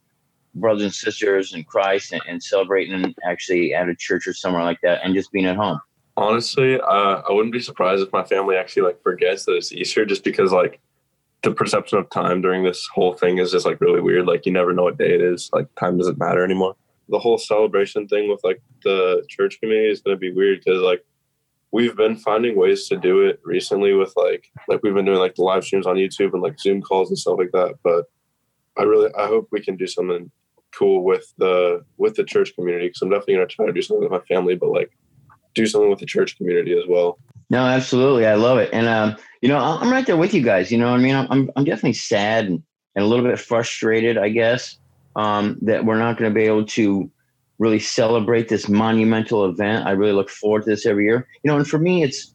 brothers 0.56 0.84
and 0.84 0.94
sisters 0.94 1.54
in 1.54 1.64
Christ 1.64 2.12
and, 2.12 2.22
and 2.28 2.44
celebrating 2.44 3.16
actually 3.24 3.74
at 3.74 3.90
a 3.90 3.96
church 3.96 4.28
or 4.28 4.34
somewhere 4.34 4.64
like 4.64 4.80
that 4.82 5.02
and 5.04 5.14
just 5.14 5.32
being 5.32 5.46
at 5.46 5.56
home? 5.56 5.80
Honestly, 6.18 6.80
uh, 6.80 7.22
I 7.28 7.32
wouldn't 7.32 7.54
be 7.54 7.62
surprised 7.62 8.04
if 8.04 8.12
my 8.12 8.24
family 8.24 8.56
actually 8.56 8.84
like 8.84 9.02
forgets 9.02 9.46
that 9.46 9.54
it's 9.54 9.72
Easter 9.72 10.06
just 10.06 10.24
because 10.24 10.52
like 10.52 10.80
the 11.44 11.52
perception 11.52 11.98
of 11.98 12.10
time 12.10 12.42
during 12.42 12.64
this 12.64 12.88
whole 12.94 13.14
thing 13.14 13.40
is 13.40 13.52
just 13.52 13.66
like 13.66 13.82
really 13.82 14.02
weird. 14.02 14.28
Like 14.28 14.46
you 14.46 14.52
never 14.52 14.74
know 14.74 14.84
what 14.84 14.98
day 14.98 15.14
it 15.14 15.22
is. 15.22 15.50
Like 15.54 15.74
time 15.76 15.98
doesn't 15.98 16.20
matter 16.20 16.44
anymore. 16.44 16.76
The 17.10 17.20
whole 17.20 17.38
celebration 17.38 18.08
thing 18.08 18.30
with 18.30 18.42
like 18.44 18.62
the 18.84 19.26
church 19.30 19.60
community 19.60 19.90
is 19.90 20.02
going 20.02 20.16
to 20.16 20.20
be 20.20 20.32
weird 20.32 20.62
because 20.64 20.82
like 20.82 21.04
we've 21.72 21.96
been 21.96 22.16
finding 22.16 22.56
ways 22.56 22.88
to 22.90 22.98
do 22.98 23.22
it 23.22 23.40
recently 23.44 23.94
with 23.94 24.14
like 24.16 24.52
like 24.68 24.82
we've 24.84 24.94
been 24.94 25.06
doing 25.06 25.20
like 25.20 25.36
the 25.36 25.44
live 25.44 25.64
streams 25.64 25.88
on 25.88 25.96
YouTube 25.96 26.34
and 26.34 26.42
like 26.42 26.60
Zoom 26.60 26.82
calls 26.82 27.10
and 27.10 27.18
stuff 27.18 27.38
like 27.40 27.52
that. 27.54 27.76
But 27.84 28.06
I 28.78 28.84
really 28.84 29.12
I 29.18 29.28
hope 29.28 29.48
we 29.52 29.62
can 29.62 29.78
do 29.78 29.88
something 29.88 30.30
cool 30.78 31.04
with 31.04 31.34
the 31.38 31.84
with 31.98 32.16
the 32.16 32.24
church 32.24 32.56
community 32.56 32.88
because 32.88 33.02
I'm 33.02 33.10
definitely 33.10 33.36
gonna 33.36 33.48
try 33.48 33.66
to 33.66 33.74
do 33.74 33.82
something 33.82 34.04
with 34.04 34.12
my 34.12 34.26
family, 34.28 34.56
but 34.56 34.70
like 34.70 34.92
do 35.54 35.66
something 35.66 35.90
with 35.90 36.00
the 36.00 36.06
church 36.06 36.38
community 36.38 36.74
as 36.74 36.86
well. 36.88 37.20
No, 37.50 37.66
absolutely. 37.66 38.26
I 38.26 38.36
love 38.36 38.60
it. 38.60 38.70
And, 38.72 38.88
um, 38.88 39.18
you 39.42 39.50
know, 39.50 39.58
I'm 39.58 39.92
right 39.92 40.06
there 40.06 40.16
with 40.16 40.34
you 40.34 40.42
guys. 40.42 40.72
You 40.72 40.78
know, 40.78 40.94
I 40.94 40.98
mean, 40.98 41.16
I'm, 41.16 41.52
I'm 41.58 41.66
definitely 41.66 41.94
sad 41.94 42.46
and, 42.46 42.64
and 42.96 43.04
a 43.04 43.08
little 43.08 43.26
bit 43.26 43.38
frustrated, 43.40 44.18
I 44.18 44.30
guess, 44.30 44.78
um, 45.18 45.58
that 45.64 45.84
we're 45.84 46.00
not 46.00 46.18
going 46.18 46.32
to 46.32 46.34
be 46.34 46.46
able 46.46 46.66
to 46.68 47.12
really 47.60 47.80
celebrate 47.80 48.48
this 48.48 48.70
monumental 48.70 49.44
event. 49.44 49.86
I 49.86 49.92
really 49.92 50.14
look 50.14 50.30
forward 50.30 50.64
to 50.64 50.70
this 50.70 50.86
every 50.86 51.04
year. 51.04 51.28
You 51.44 51.52
know, 51.52 51.58
and 51.58 51.68
for 51.68 51.78
me, 51.78 52.04
it's, 52.04 52.34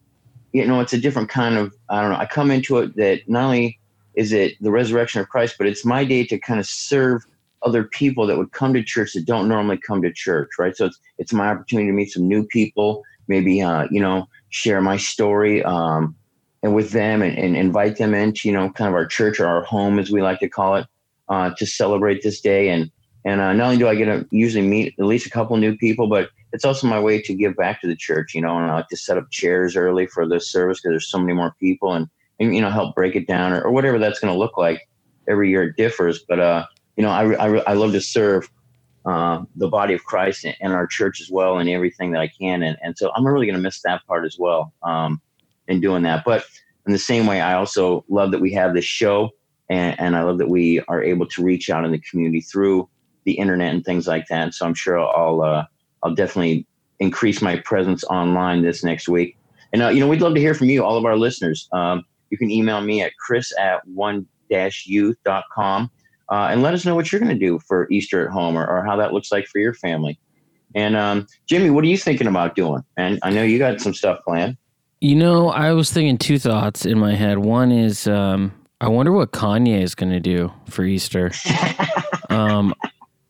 you 0.53 0.67
know, 0.67 0.81
it's 0.81 0.93
a 0.93 1.01
different 1.01 1.31
kind 1.31 1.57
of, 1.57 1.75
I 1.89 2.03
don't 2.03 2.11
know, 2.11 2.19
I 2.19 2.27
come 2.27 2.51
into 2.51 2.77
it 2.79 2.95
that 2.97 3.27
not 3.27 3.45
only 3.45 3.81
is 4.17 4.33
it 4.33 4.53
the 4.61 4.71
resurrection 4.71 5.23
of 5.23 5.31
Christ, 5.31 5.55
but 5.57 5.67
it's 5.67 5.85
my 5.85 6.05
day 6.05 6.27
to 6.27 6.39
kind 6.39 6.61
of 6.61 6.67
serve 6.67 7.25
other 7.67 7.85
people 7.85 8.27
that 8.27 8.39
would 8.39 8.53
come 8.53 8.73
to 8.73 8.83
church 8.83 9.13
that 9.15 9.27
don't 9.27 9.49
normally 9.49 9.77
come 9.77 10.01
to 10.03 10.13
church, 10.13 10.51
right? 10.59 10.77
So 10.77 10.87
it's, 10.87 10.99
it's 11.19 11.33
my 11.33 11.49
opportunity 11.49 11.89
to 11.89 11.93
meet 11.93 12.13
some 12.13 12.27
new 12.27 12.47
people, 12.47 13.03
maybe, 13.29 13.61
uh, 13.61 13.87
you 13.91 14.01
know, 14.01 14.29
share 14.51 14.81
my 14.81 14.97
story 14.97 15.63
um, 15.65 16.15
and 16.63 16.75
with 16.75 16.93
them 16.93 17.21
and, 17.23 17.37
and, 17.37 17.57
invite 17.57 17.99
them 17.99 18.15
into 18.15 18.49
you 18.49 18.55
know 18.55 18.71
kind 18.71 18.89
of 18.89 18.95
our 18.95 19.05
church 19.05 19.39
or 19.41 19.47
our 19.47 19.63
home 19.65 19.99
as 19.99 20.11
we 20.11 20.23
like 20.23 20.41
to 20.41 20.49
call 20.49 20.77
it 20.77 20.87
uh, 21.29 21.51
to 21.59 21.67
celebrate 21.67 22.23
this 22.23 22.41
day 22.41 22.71
and 22.71 22.91
and 23.25 23.41
uh, 23.41 23.53
not 23.53 23.65
only 23.67 23.77
do 23.77 23.89
I 23.89 23.97
get 23.97 24.05
to 24.05 24.27
usually 24.31 24.67
meet 24.67 24.95
at 25.01 25.05
least 25.05 25.27
a 25.27 25.31
couple 25.31 25.57
new 25.57 25.77
people, 25.77 26.07
but 26.09 26.31
it's 26.53 26.65
also 26.65 26.87
my 26.87 27.01
way 27.01 27.21
to 27.23 27.35
give 27.35 27.57
back 27.57 27.81
to 27.81 27.89
the 27.89 27.97
church, 27.97 28.35
you 28.37 28.41
know, 28.41 28.57
and 28.57 28.71
I 28.71 28.75
like 28.75 28.89
to 28.89 28.97
set 28.97 29.19
up 29.19 29.29
chairs 29.33 29.75
early 29.75 30.07
for 30.07 30.29
this 30.29 30.49
service 30.49 30.79
because 30.79 30.93
there's 30.93 31.11
so 31.11 31.19
many 31.19 31.33
more 31.33 31.53
people 31.59 31.93
and, 31.93 32.09
and 32.39 32.55
you 32.55 32.61
know, 32.61 32.71
help 32.71 32.95
break 32.95 33.17
it 33.17 33.27
down 33.27 33.53
or, 33.53 33.63
or 33.63 33.73
whatever 33.73 33.99
that's 33.99 34.21
going 34.21 34.33
to 34.33 34.39
look 34.39 34.57
like. 34.57 34.81
Every 35.29 35.51
year 35.51 35.65
it 35.65 35.77
differs, 35.77 36.21
but, 36.29 36.39
uh, 36.39 36.67
you 36.97 37.03
know, 37.03 37.11
I, 37.11 37.33
I, 37.35 37.59
I 37.59 37.73
love 37.75 37.93
to 37.93 38.01
serve 38.01 38.51
uh, 39.05 39.45
the 39.55 39.69
body 39.69 39.95
of 39.95 40.05
Christ 40.05 40.45
and, 40.61 40.73
our 40.73 40.87
church 40.87 41.21
as 41.21 41.31
well, 41.31 41.59
and 41.59 41.69
everything 41.69 42.11
that 42.13 42.21
I 42.21 42.29
can. 42.29 42.63
And, 42.63 42.77
and 42.83 42.99
so 42.99 43.13
I'm 43.15 43.27
really 43.27 43.47
going 43.47 43.57
to 43.57 43.63
miss 43.63 43.81
that 43.83 44.05
part 44.07 44.25
as 44.25 44.37
well 44.39 44.73
um, 44.83 45.21
in 45.69 45.81
doing 45.81 46.03
that. 46.03 46.25
But 46.25 46.45
in 46.87 46.93
the 46.93 46.99
same 46.99 47.27
way, 47.27 47.41
I 47.41 47.55
also 47.55 48.05
love 48.09 48.33
that 48.33 48.41
we 48.41 48.53
have 48.55 48.75
this 48.75 48.85
show, 48.85 49.31
and, 49.69 49.99
and 50.01 50.17
I 50.17 50.23
love 50.23 50.39
that 50.39 50.49
we 50.49 50.81
are 50.89 51.03
able 51.03 51.27
to 51.27 51.43
reach 51.45 51.71
out 51.71 51.85
in 51.85 51.93
the 51.93 52.01
community 52.01 52.41
through 52.41 52.89
the 53.25 53.33
internet 53.33 53.75
and 53.75 53.85
things 53.85 54.07
like 54.07 54.27
that. 54.29 54.55
So 54.55 54.67
I'm 54.67 54.75
sure 54.75 54.99
I'll 54.99 55.43
uh, 55.43 55.65
I'll 56.03 56.15
definitely 56.15 56.67
increase 57.01 57.43
my 57.43 57.59
presence 57.61 58.05
online 58.05 58.63
this 58.63 58.83
next 58.83 59.09
week. 59.09 59.37
And 59.73 59.83
uh, 59.83 59.89
you 59.89 60.01
know, 60.01 60.09
we'd 60.09 60.23
love 60.23 60.35
to 60.35 60.41
hear 60.41 60.55
from 60.55 60.69
you, 60.69 60.85
all 60.85 60.97
of 60.97 61.05
our 61.05 61.17
listeners. 61.17 61.69
Um, 61.73 62.05
you 62.31 62.39
can 62.39 62.51
email 62.51 62.81
me 62.81 63.03
at 63.03 63.13
chris 63.19 63.53
at 63.59 63.87
one 63.87 64.27
youth.com 64.49 65.91
uh, 66.31 66.49
and 66.51 66.63
let 66.63 66.75
us 66.75 66.85
know 66.85 66.95
what 66.95 67.11
you're 67.11 67.21
going 67.21 67.33
to 67.33 67.39
do 67.39 67.59
for 67.61 67.89
Easter 67.91 68.27
at 68.27 68.33
home 68.33 68.57
or, 68.57 68.67
or, 68.67 68.85
how 68.85 68.97
that 68.97 69.13
looks 69.13 69.31
like 69.31 69.47
for 69.47 69.59
your 69.59 69.75
family. 69.75 70.19
And 70.75 70.97
um, 70.97 71.27
Jimmy, 71.47 71.71
what 71.71 71.85
are 71.85 71.89
you 71.89 71.97
thinking 71.97 72.27
about 72.27 72.57
doing? 72.57 72.83
And 72.97 73.19
I 73.23 73.31
know 73.31 73.43
you 73.43 73.59
got 73.59 73.81
some 73.81 73.95
stuff 73.95 74.19
planned. 74.25 74.57
You 75.01 75.15
know, 75.15 75.51
I 75.51 75.73
was 75.73 75.93
thinking 75.93 76.19
two 76.19 76.39
thoughts 76.39 76.85
in 76.85 76.99
my 76.99 77.15
head. 77.15 77.39
One 77.39 77.71
is, 77.71 78.09
um, 78.09 78.53
I 78.81 78.89
wonder 78.89 79.13
what 79.13 79.33
Kanye 79.33 79.81
is 79.83 79.95
going 79.95 80.13
to 80.13 80.21
do 80.21 80.53
for 80.69 80.85
Easter. 80.85 81.31
um, 82.31 82.75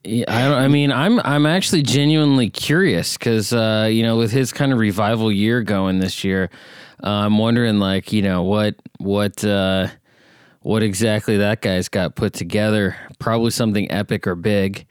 I, 0.06 0.24
I 0.28 0.68
mean, 0.68 0.92
I'm 0.92 1.18
I'm 1.20 1.46
actually 1.46 1.82
genuinely 1.82 2.48
curious 2.48 3.16
because 3.16 3.52
uh, 3.52 3.88
you 3.90 4.02
know, 4.02 4.16
with 4.16 4.30
his 4.30 4.52
kind 4.52 4.72
of 4.72 4.78
revival 4.78 5.32
year 5.32 5.62
going 5.62 5.98
this 5.98 6.22
year, 6.24 6.50
uh, 7.02 7.08
I'm 7.08 7.38
wondering 7.38 7.78
like, 7.78 8.12
you 8.12 8.22
know, 8.22 8.42
what 8.42 8.76
what 8.98 9.44
uh, 9.44 9.88
what 10.66 10.82
exactly 10.82 11.36
that 11.36 11.60
guy's 11.62 11.88
got 11.88 12.16
put 12.16 12.32
together. 12.32 12.96
Probably 13.20 13.52
something 13.52 13.88
epic 13.88 14.26
or 14.26 14.34
big, 14.34 14.84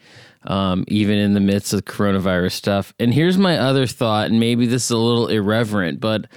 um, 0.45 0.85
even 0.87 1.17
in 1.17 1.33
the 1.33 1.41
midst 1.41 1.73
of 1.73 1.83
coronavirus 1.83 2.53
stuff. 2.53 2.93
And 2.97 3.13
here's 3.13 3.37
my 3.37 3.57
other 3.57 3.85
thought, 3.85 4.29
and 4.29 4.39
maybe 4.39 4.67
this 4.67 4.85
is 4.85 4.91
a 4.91 4.97
little 4.97 5.27
irreverent, 5.27 5.99
but 5.99 6.27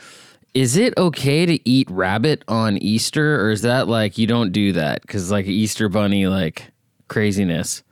is 0.55 0.77
it 0.77 0.92
okay 0.98 1.46
to 1.46 1.68
eat 1.68 1.88
rabbit 1.88 2.42
on 2.48 2.79
Easter, 2.79 3.40
or 3.40 3.53
is 3.53 3.62
that 3.62 3.87
like 3.87 4.18
you 4.18 4.27
don't 4.27 4.51
do 4.51 4.72
that 4.72 5.03
because 5.03 5.31
like 5.31 5.46
Easter 5.46 5.88
bunny 5.88 6.27
like 6.27 6.72
craziness? 7.07 7.85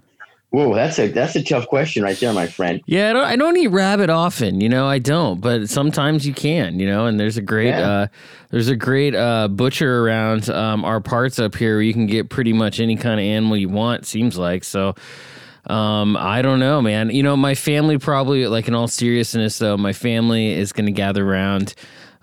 Whoa, 0.56 0.74
that's 0.74 0.98
a 0.98 1.08
that's 1.08 1.36
a 1.36 1.42
tough 1.42 1.66
question 1.66 2.02
right 2.02 2.18
there, 2.18 2.32
my 2.32 2.46
friend. 2.46 2.80
Yeah, 2.86 3.10
I 3.10 3.12
don't, 3.12 3.24
I 3.24 3.36
don't 3.36 3.58
eat 3.58 3.66
rabbit 3.66 4.08
often, 4.08 4.62
you 4.62 4.70
know, 4.70 4.86
I 4.86 4.98
don't, 4.98 5.38
but 5.38 5.68
sometimes 5.68 6.26
you 6.26 6.32
can, 6.32 6.80
you 6.80 6.86
know, 6.86 7.04
and 7.04 7.20
there's 7.20 7.36
a 7.36 7.42
great 7.42 7.68
yeah. 7.68 7.90
uh, 7.90 8.06
there's 8.48 8.68
a 8.68 8.74
great 8.74 9.14
uh, 9.14 9.48
butcher 9.48 10.02
around 10.02 10.48
um, 10.48 10.82
our 10.82 11.02
parts 11.02 11.38
up 11.38 11.56
here. 11.56 11.74
Where 11.74 11.82
you 11.82 11.92
can 11.92 12.06
get 12.06 12.30
pretty 12.30 12.54
much 12.54 12.80
any 12.80 12.96
kind 12.96 13.20
of 13.20 13.24
animal 13.24 13.58
you 13.58 13.68
want. 13.68 14.06
Seems 14.06 14.38
like 14.38 14.64
so. 14.64 14.94
Um, 15.66 16.16
I 16.16 16.40
don't 16.40 16.58
know, 16.58 16.80
man. 16.80 17.10
You 17.10 17.22
know, 17.22 17.36
my 17.36 17.54
family 17.54 17.98
probably, 17.98 18.46
like 18.46 18.66
in 18.66 18.74
all 18.74 18.88
seriousness, 18.88 19.58
though, 19.58 19.76
my 19.76 19.92
family 19.92 20.54
is 20.54 20.72
going 20.72 20.86
to 20.86 20.92
gather 20.92 21.28
around. 21.28 21.74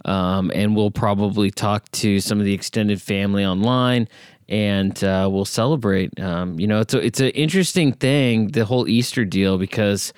Um, 0.05 0.51
and 0.53 0.75
we'll 0.75 0.91
probably 0.91 1.49
talk 1.49 1.89
to 1.91 2.19
some 2.19 2.39
of 2.39 2.45
the 2.45 2.53
extended 2.53 3.01
family 3.01 3.45
online 3.45 4.09
and 4.49 5.03
uh, 5.03 5.27
we'll 5.31 5.45
celebrate. 5.45 6.19
Um, 6.19 6.59
you 6.59 6.67
know, 6.67 6.79
it's 6.79 6.93
a, 6.93 7.05
it's 7.05 7.19
an 7.19 7.29
interesting 7.29 7.93
thing, 7.93 8.49
the 8.49 8.65
whole 8.65 8.87
Easter 8.87 9.25
deal, 9.25 9.57
because 9.57 10.13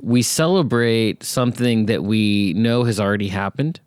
we 0.00 0.22
celebrate 0.22 1.22
something 1.22 1.86
that 1.86 2.04
we 2.04 2.52
know 2.54 2.84
has 2.84 3.00
already 3.00 3.28
happened. 3.28 3.80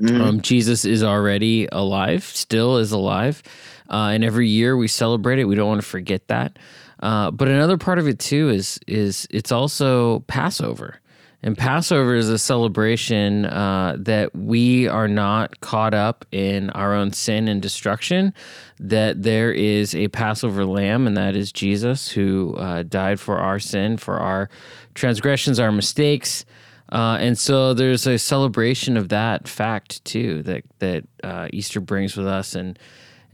Mm. 0.00 0.20
Um, 0.20 0.40
Jesus 0.40 0.84
is 0.84 1.02
already 1.02 1.68
alive, 1.72 2.24
still 2.24 2.76
is 2.76 2.92
alive, 2.92 3.42
uh, 3.90 4.10
and 4.12 4.24
every 4.24 4.48
year 4.48 4.76
we 4.76 4.88
celebrate 4.88 5.38
it. 5.38 5.44
We 5.44 5.54
don't 5.54 5.68
want 5.68 5.80
to 5.80 5.86
forget 5.86 6.28
that. 6.28 6.58
Uh, 7.00 7.30
but 7.30 7.48
another 7.48 7.78
part 7.78 7.98
of 7.98 8.08
it 8.08 8.18
too 8.18 8.48
is 8.48 8.78
is 8.86 9.26
it's 9.30 9.52
also 9.52 10.20
Passover. 10.20 11.00
And 11.42 11.56
Passover 11.56 12.16
is 12.16 12.28
a 12.28 12.38
celebration 12.38 13.44
uh, 13.44 13.96
that 14.00 14.34
we 14.34 14.88
are 14.88 15.06
not 15.06 15.60
caught 15.60 15.94
up 15.94 16.24
in 16.32 16.70
our 16.70 16.94
own 16.94 17.12
sin 17.12 17.46
and 17.46 17.62
destruction, 17.62 18.34
that 18.80 19.22
there 19.22 19.52
is 19.52 19.94
a 19.94 20.08
Passover 20.08 20.64
lamb, 20.64 21.06
and 21.06 21.16
that 21.16 21.36
is 21.36 21.52
Jesus, 21.52 22.10
who 22.10 22.54
uh, 22.56 22.82
died 22.82 23.20
for 23.20 23.38
our 23.38 23.60
sin, 23.60 23.98
for 23.98 24.18
our 24.18 24.50
transgressions, 24.94 25.60
our 25.60 25.70
mistakes. 25.70 26.44
Uh, 26.90 27.18
and 27.20 27.38
so 27.38 27.72
there's 27.72 28.06
a 28.06 28.18
celebration 28.18 28.96
of 28.96 29.10
that 29.10 29.46
fact 29.46 30.04
too 30.04 30.42
that 30.42 30.64
that 30.80 31.04
uh, 31.22 31.46
Easter 31.52 31.80
brings 31.80 32.16
with 32.16 32.26
us, 32.26 32.56
and 32.56 32.78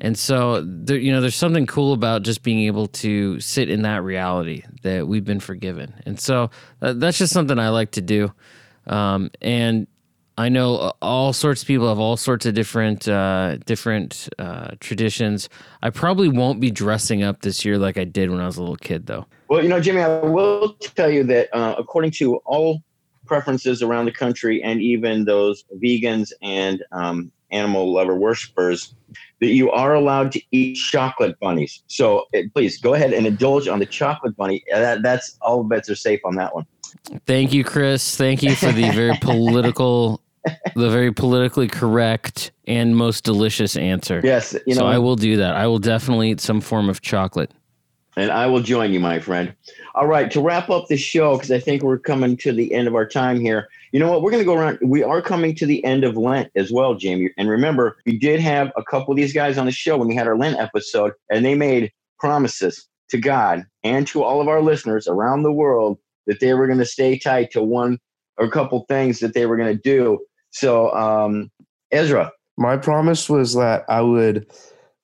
and 0.05 0.19
so 0.19 0.61
there, 0.61 0.99
you 0.99 1.11
know, 1.11 1.23
there's 1.23 1.35
something 1.35 1.67
cool 1.67 1.95
about 1.95 2.25
just 2.25 2.43
being 2.43 2.67
able 2.67 2.89
to 2.89 3.41
sit 3.41 3.71
in 3.71 3.81
that 3.83 4.03
reality 4.03 4.63
that 4.83 5.09
we've 5.09 5.25
been 5.25 5.41
forgiven. 5.41 5.95
And 6.05 6.21
so 6.21 6.51
uh, 6.83 6.93
that's 6.93 7.17
just 7.17 7.33
something 7.33 7.59
I 7.59 7.71
like 7.71 7.93
to 7.93 8.03
do. 8.03 8.31
Um, 8.87 9.31
and 9.41 9.87
I 10.37 10.51
know 10.51 10.93
all 11.01 11.33
sorts 11.33 11.63
of 11.63 11.69
people 11.69 11.89
have 11.89 11.99
all 11.99 12.19
sorts 12.19 12.45
of 12.45 12.53
different 12.53 13.09
uh, 13.09 13.57
different 13.65 14.29
uh, 14.39 14.73
traditions. 14.79 15.49
I 15.83 15.89
probably 15.89 16.29
won't 16.29 16.61
be 16.61 16.71
dressing 16.71 17.23
up 17.23 17.41
this 17.41 17.65
year 17.65 17.79
like 17.79 17.97
I 17.97 18.05
did 18.05 18.29
when 18.29 18.41
I 18.41 18.47
was 18.47 18.59
a 18.59 18.61
little 18.61 18.77
kid, 18.77 19.07
though. 19.07 19.25
Well, 19.49 19.63
you 19.63 19.71
know, 19.71 19.81
Jimmy, 19.81 20.03
I 20.03 20.19
will 20.19 20.75
tell 20.75 21.09
you 21.09 21.25
that 21.25 21.49
uh, 21.57 21.77
according 21.79 22.11
to 22.19 22.37
all 22.45 22.83
preferences 23.25 23.83
around 23.83 24.05
the 24.05 24.13
country, 24.13 24.63
and 24.63 24.83
even 24.83 25.25
those 25.25 25.65
vegans 25.83 26.31
and 26.43 26.85
um, 26.93 27.33
animal 27.51 27.93
lover 27.93 28.15
worshippers 28.15 28.95
that 29.41 29.49
you 29.49 29.71
are 29.71 29.95
allowed 29.95 30.33
to 30.33 30.41
eat 30.53 30.75
chocolate 30.75 31.39
bunnies. 31.41 31.83
So 31.87 32.27
please 32.55 32.81
go 32.81 32.95
ahead 32.95 33.13
and 33.13 33.27
indulge 33.27 33.69
on 33.69 33.79
the 33.79 33.87
chocolate 33.87 34.37
bunny. 34.37 34.65
Uh, 34.73 34.81
that, 34.81 35.03
that's 35.03 35.37
all 35.41 35.63
bets 35.65 35.89
are 35.91 35.95
safe 35.95 36.21
on 36.25 36.35
that 36.37 36.55
one. 36.55 36.67
Thank 37.27 37.53
you, 37.53 37.65
Chris. 37.65 38.17
Thank 38.17 38.43
you 38.43 38.55
for 38.55 38.73
the 38.73 38.91
very 38.91 39.17
political, 39.21 40.21
the 40.75 40.91
very 40.91 41.13
politically 41.13 41.69
correct 41.69 42.53
and 42.67 42.97
most 42.97 43.25
delicious 43.25 43.77
answer. 43.77 44.21
Yes, 44.25 44.57
you 44.67 44.75
know, 44.75 44.81
so 44.81 44.87
I 44.87 44.99
will 44.99 45.17
do 45.17 45.37
that. 45.39 45.57
I 45.57 45.67
will 45.67 45.79
definitely 45.79 46.31
eat 46.31 46.41
some 46.41 46.61
form 46.61 46.89
of 46.89 47.01
chocolate 47.03 47.51
and 48.17 48.31
I 48.31 48.47
will 48.47 48.61
join 48.63 48.93
you, 48.93 49.01
my 49.01 49.19
friend. 49.19 49.55
All 49.95 50.07
right, 50.07 50.31
to 50.31 50.41
wrap 50.41 50.71
up 50.71 50.89
the 50.89 50.97
show, 50.97 51.37
because 51.37 51.51
I 51.51 51.59
think 51.59 51.83
we're 51.83 51.99
coming 51.99 52.37
to 52.39 52.53
the 52.53 52.73
end 52.73 52.89
of 52.89 52.95
our 52.95 53.07
time 53.07 53.41
here. 53.41 53.69
You 53.93 54.01
know 54.01 54.11
what? 54.11 54.23
We're 54.23 54.31
going 54.31 54.43
to 54.43 54.47
go 54.47 54.55
around. 54.55 54.79
We 54.83 55.03
are 55.03 55.23
coming 55.23 55.55
to 55.57 55.67
the 55.67 55.85
end 55.85 56.05
of 56.05 56.17
Lent 56.17 56.51
as 56.57 56.73
well, 56.73 56.95
Jamie. 56.95 57.31
And 57.37 57.49
remember, 57.49 57.97
we 58.07 58.19
did 58.19 58.41
have 58.41 58.73
a 58.77 58.83
couple 58.83 59.13
of 59.13 59.17
these 59.17 59.33
guys 59.33 59.59
on 59.59 59.67
the 59.67 59.73
show 59.73 59.97
when 59.97 60.09
we 60.09 60.15
had 60.15 60.27
our 60.27 60.37
Lent 60.37 60.59
episode, 60.59 61.13
and 61.31 61.45
they 61.45 61.55
made 61.55 61.93
promises 62.19 62.89
to 63.11 63.19
God 63.19 63.65
and 63.83 64.07
to 64.09 64.23
all 64.23 64.41
of 64.41 64.49
our 64.49 64.63
listeners 64.63 65.07
around 65.07 65.43
the 65.43 65.53
world 65.53 65.99
that 66.27 66.41
they 66.41 66.55
were 66.55 66.67
going 66.67 66.79
to 66.79 66.87
stay 66.87 67.19
tight 67.19 67.51
to 67.53 67.63
one 67.63 67.99
or 68.39 68.47
a 68.47 68.51
couple 68.51 68.85
things 68.89 69.21
that 69.21 69.35
they 69.35 69.47
were 69.47 69.57
going 69.57 69.75
to 69.75 69.83
do. 69.83 70.19
So, 70.51 70.93
um, 70.95 71.51
Ezra. 71.93 72.33
My 72.57 72.77
promise 72.77 73.29
was 73.29 73.55
that 73.55 73.85
I 73.89 74.01
would 74.01 74.47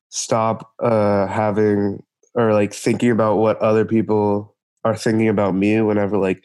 stop 0.09 0.73
uh, 0.81 1.27
having 1.27 2.03
or 2.35 2.53
like 2.53 2.73
thinking 2.73 3.11
about 3.11 3.37
what 3.37 3.59
other 3.59 3.85
people 3.85 4.57
are 4.85 4.97
thinking 4.97 5.29
about 5.29 5.55
me 5.55 5.81
whenever 5.81 6.17
like 6.17 6.43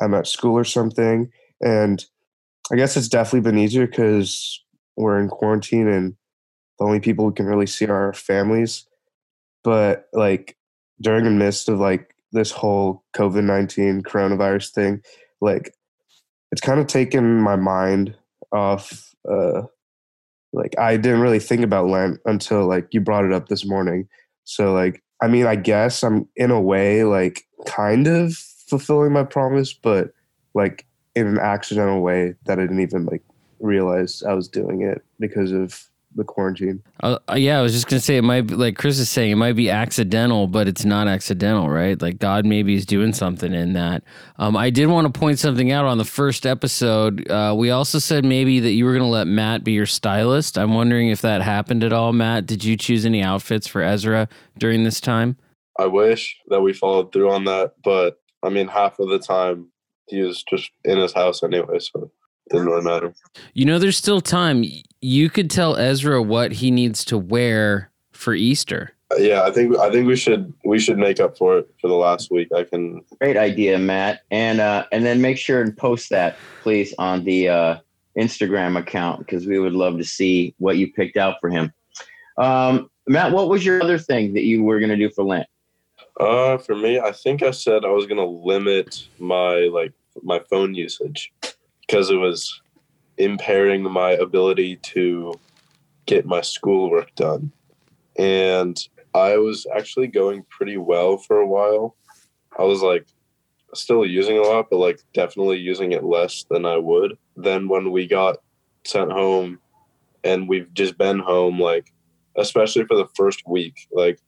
I'm 0.00 0.14
at 0.14 0.26
school 0.26 0.56
or 0.56 0.64
something. 0.64 1.30
And 1.60 2.04
I 2.72 2.76
guess 2.76 2.96
it's 2.96 3.08
definitely 3.08 3.48
been 3.50 3.58
easier 3.58 3.86
because 3.86 4.62
we're 4.96 5.18
in 5.18 5.28
quarantine 5.28 5.88
and 5.88 6.14
the 6.78 6.84
only 6.84 7.00
people 7.00 7.26
we 7.26 7.32
can 7.32 7.46
really 7.46 7.66
see 7.66 7.86
are 7.86 8.06
our 8.06 8.14
families. 8.14 8.86
But 9.62 10.06
like 10.12 10.56
during 11.00 11.24
the 11.24 11.30
midst 11.30 11.68
of 11.68 11.78
like 11.78 12.14
this 12.32 12.50
whole 12.50 13.04
COVID 13.14 13.44
nineteen 13.44 14.02
coronavirus 14.02 14.70
thing, 14.70 15.02
like 15.40 15.74
it's 16.52 16.60
kind 16.60 16.80
of 16.80 16.86
taken 16.86 17.40
my 17.40 17.56
mind 17.56 18.14
off. 18.52 19.14
Uh, 19.30 19.62
like 20.52 20.76
I 20.78 20.96
didn't 20.96 21.20
really 21.20 21.38
think 21.38 21.62
about 21.62 21.88
Lent 21.88 22.18
until 22.24 22.66
like 22.66 22.88
you 22.92 23.00
brought 23.00 23.24
it 23.24 23.32
up 23.32 23.48
this 23.48 23.66
morning. 23.66 24.08
So 24.44 24.72
like 24.72 25.02
I 25.22 25.28
mean, 25.28 25.46
I 25.46 25.56
guess 25.56 26.02
I'm 26.02 26.28
in 26.36 26.50
a 26.50 26.60
way 26.60 27.04
like 27.04 27.46
kind 27.66 28.06
of 28.06 28.34
fulfilling 28.34 29.12
my 29.12 29.24
promise, 29.24 29.72
but 29.72 30.12
like 30.54 30.86
in 31.14 31.26
an 31.26 31.38
accidental 31.38 32.00
way 32.00 32.34
that 32.46 32.58
I 32.58 32.62
didn't 32.62 32.80
even 32.80 33.06
like 33.06 33.22
realize 33.58 34.22
I 34.22 34.32
was 34.32 34.48
doing 34.48 34.82
it 34.82 35.02
because 35.18 35.52
of 35.52 35.89
the 36.14 36.24
quarantine. 36.24 36.82
Uh, 37.02 37.18
uh, 37.30 37.34
yeah, 37.34 37.58
I 37.58 37.62
was 37.62 37.72
just 37.72 37.86
gonna 37.86 38.00
say 38.00 38.16
it 38.16 38.22
might 38.22 38.42
be 38.42 38.54
like 38.54 38.76
Chris 38.76 38.98
is 38.98 39.08
saying 39.08 39.30
it 39.30 39.36
might 39.36 39.54
be 39.54 39.70
accidental, 39.70 40.46
but 40.46 40.66
it's 40.66 40.84
not 40.84 41.08
accidental, 41.08 41.68
right? 41.68 42.00
Like 42.00 42.18
God 42.18 42.44
maybe 42.44 42.74
is 42.74 42.84
doing 42.84 43.12
something 43.12 43.52
in 43.52 43.74
that. 43.74 44.02
Um, 44.38 44.56
I 44.56 44.70
did 44.70 44.86
want 44.88 45.12
to 45.12 45.18
point 45.18 45.38
something 45.38 45.70
out 45.70 45.84
on 45.84 45.98
the 45.98 46.04
first 46.04 46.46
episode. 46.46 47.30
Uh, 47.30 47.54
we 47.56 47.70
also 47.70 47.98
said 47.98 48.24
maybe 48.24 48.60
that 48.60 48.72
you 48.72 48.84
were 48.84 48.92
gonna 48.92 49.08
let 49.08 49.26
Matt 49.26 49.64
be 49.64 49.72
your 49.72 49.86
stylist. 49.86 50.58
I'm 50.58 50.74
wondering 50.74 51.08
if 51.08 51.20
that 51.22 51.42
happened 51.42 51.84
at 51.84 51.92
all. 51.92 52.12
Matt, 52.12 52.46
did 52.46 52.64
you 52.64 52.76
choose 52.76 53.06
any 53.06 53.22
outfits 53.22 53.66
for 53.66 53.82
Ezra 53.82 54.28
during 54.58 54.84
this 54.84 55.00
time? 55.00 55.36
I 55.78 55.86
wish 55.86 56.36
that 56.48 56.60
we 56.60 56.72
followed 56.72 57.12
through 57.12 57.30
on 57.30 57.44
that, 57.44 57.74
but 57.82 58.20
I 58.42 58.48
mean, 58.48 58.68
half 58.68 58.98
of 58.98 59.08
the 59.08 59.18
time 59.18 59.68
he 60.08 60.22
was 60.22 60.42
just 60.42 60.70
in 60.84 60.98
his 60.98 61.12
house 61.12 61.42
anyway, 61.42 61.78
so 61.78 62.10
didn't 62.50 62.66
really 62.66 62.82
matter. 62.82 63.14
You 63.54 63.64
know, 63.64 63.78
there's 63.78 63.96
still 63.96 64.20
time. 64.20 64.64
You 65.00 65.30
could 65.30 65.50
tell 65.50 65.76
Ezra 65.76 66.22
what 66.22 66.52
he 66.52 66.70
needs 66.70 67.04
to 67.06 67.18
wear 67.18 67.90
for 68.12 68.34
Easter. 68.34 68.92
Yeah, 69.18 69.42
I 69.42 69.50
think 69.50 69.76
I 69.76 69.90
think 69.90 70.06
we 70.06 70.14
should 70.14 70.52
we 70.64 70.78
should 70.78 70.98
make 70.98 71.18
up 71.18 71.36
for 71.36 71.58
it 71.58 71.70
for 71.80 71.88
the 71.88 71.94
last 71.94 72.30
week. 72.30 72.52
I 72.54 72.62
can. 72.62 73.02
Great 73.20 73.36
idea, 73.36 73.78
Matt. 73.78 74.22
And 74.30 74.60
uh, 74.60 74.86
and 74.92 75.04
then 75.04 75.20
make 75.20 75.36
sure 75.36 75.62
and 75.62 75.76
post 75.76 76.10
that, 76.10 76.36
please, 76.62 76.94
on 76.98 77.24
the 77.24 77.48
uh, 77.48 77.76
Instagram 78.16 78.78
account 78.78 79.20
because 79.20 79.46
we 79.46 79.58
would 79.58 79.72
love 79.72 79.98
to 79.98 80.04
see 80.04 80.54
what 80.58 80.76
you 80.76 80.92
picked 80.92 81.16
out 81.16 81.36
for 81.40 81.50
him. 81.50 81.72
Um, 82.38 82.88
Matt, 83.08 83.32
what 83.32 83.48
was 83.48 83.64
your 83.64 83.82
other 83.82 83.98
thing 83.98 84.34
that 84.34 84.44
you 84.44 84.62
were 84.62 84.78
going 84.78 84.90
to 84.90 84.96
do 84.96 85.10
for 85.10 85.24
Lent? 85.24 85.48
Uh, 86.20 86.58
for 86.58 86.76
me, 86.76 87.00
I 87.00 87.10
think 87.10 87.42
I 87.42 87.50
said 87.50 87.84
I 87.84 87.88
was 87.88 88.06
gonna 88.06 88.26
limit 88.26 89.06
my 89.18 89.70
like 89.72 89.92
my 90.22 90.38
phone 90.50 90.74
usage 90.74 91.32
because 91.90 92.10
it 92.10 92.16
was 92.16 92.62
impairing 93.18 93.82
my 93.82 94.12
ability 94.12 94.76
to 94.76 95.32
get 96.06 96.24
my 96.24 96.40
schoolwork 96.40 97.12
done. 97.16 97.50
And 98.16 98.78
I 99.12 99.38
was 99.38 99.66
actually 99.74 100.06
going 100.06 100.44
pretty 100.48 100.76
well 100.76 101.16
for 101.16 101.38
a 101.38 101.46
while. 101.46 101.96
I 102.56 102.62
was 102.62 102.80
like 102.80 103.06
still 103.74 104.06
using 104.06 104.38
a 104.38 104.42
lot, 104.42 104.68
but 104.70 104.76
like 104.76 105.00
definitely 105.14 105.58
using 105.58 105.90
it 105.90 106.04
less 106.04 106.44
than 106.48 106.64
I 106.64 106.76
would. 106.76 107.18
Then 107.36 107.68
when 107.68 107.90
we 107.90 108.06
got 108.06 108.36
sent 108.84 109.10
home 109.10 109.58
and 110.22 110.48
we've 110.48 110.72
just 110.74 110.96
been 110.96 111.18
home, 111.18 111.58
like, 111.58 111.92
especially 112.36 112.84
for 112.84 112.96
the 112.96 113.08
first 113.16 113.42
week, 113.48 113.88
like, 113.90 114.20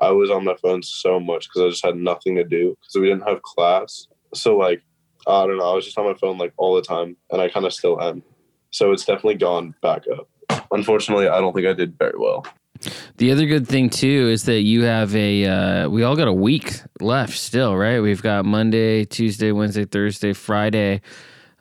I 0.00 0.12
was 0.12 0.30
on 0.30 0.44
my 0.44 0.54
phone 0.62 0.84
so 0.84 1.18
much 1.18 1.48
because 1.48 1.62
I 1.62 1.70
just 1.70 1.84
had 1.84 1.96
nothing 1.96 2.36
to 2.36 2.44
do 2.44 2.76
because 2.80 2.94
we 2.94 3.08
didn't 3.08 3.28
have 3.28 3.42
class. 3.42 4.06
So, 4.34 4.56
like, 4.56 4.82
I 5.26 5.46
don't 5.46 5.58
know. 5.58 5.70
I 5.70 5.74
was 5.74 5.84
just 5.84 5.98
on 5.98 6.06
my 6.06 6.14
phone 6.14 6.38
like 6.38 6.52
all 6.56 6.74
the 6.74 6.82
time, 6.82 7.16
and 7.30 7.40
I 7.40 7.48
kind 7.48 7.66
of 7.66 7.72
still 7.72 8.00
am. 8.00 8.22
So 8.70 8.92
it's 8.92 9.04
definitely 9.04 9.36
gone 9.36 9.74
back 9.82 10.04
up. 10.08 10.28
Unfortunately, 10.70 11.28
I 11.28 11.40
don't 11.40 11.54
think 11.54 11.66
I 11.66 11.72
did 11.72 11.98
very 11.98 12.18
well. 12.18 12.46
The 13.16 13.32
other 13.32 13.46
good 13.46 13.66
thing 13.66 13.90
too 13.90 14.28
is 14.28 14.44
that 14.44 14.62
you 14.62 14.82
have 14.84 15.14
a. 15.16 15.44
Uh, 15.44 15.88
we 15.88 16.02
all 16.04 16.16
got 16.16 16.28
a 16.28 16.32
week 16.32 16.80
left 17.00 17.36
still, 17.36 17.76
right? 17.76 18.00
We've 18.00 18.22
got 18.22 18.44
Monday, 18.44 19.04
Tuesday, 19.04 19.52
Wednesday, 19.52 19.84
Thursday, 19.84 20.32
Friday, 20.32 21.00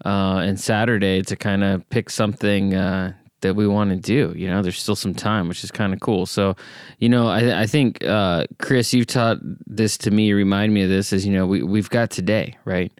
uh, 0.06 0.41
and 0.43 0.60
Saturday 0.60 1.24
to 1.24 1.36
kind 1.36 1.63
of 1.63 1.89
pick 1.89 2.10
something 2.10 2.76
uh, 2.76 3.13
that 3.41 3.56
we 3.56 3.67
want 3.67 3.89
to 3.89 3.96
do. 3.96 4.34
You 4.38 4.48
know, 4.48 4.62
there's 4.62 4.80
still 4.80 4.96
some 4.96 5.15
time, 5.15 5.48
which 5.48 5.63
is 5.63 5.72
kind 5.72 5.93
of 5.93 6.00
cool. 6.00 6.26
So, 6.28 6.56
you 7.00 7.10
know, 7.10 7.28
I, 7.28 7.62
I 7.62 7.65
think 7.65 8.04
uh, 8.04 8.46
Chris, 8.60 8.93
you've 8.93 9.08
taught 9.08 9.38
this 9.65 9.98
to 10.00 10.12
me. 10.12 10.34
Remind 10.34 10.74
me 10.74 10.84
of 10.84 10.89
this. 10.89 11.13
Is 11.13 11.26
you 11.26 11.34
know, 11.34 11.48
we 11.48 11.63
we've 11.63 11.89
got 11.89 12.12
today, 12.12 12.58
right? 12.63 12.91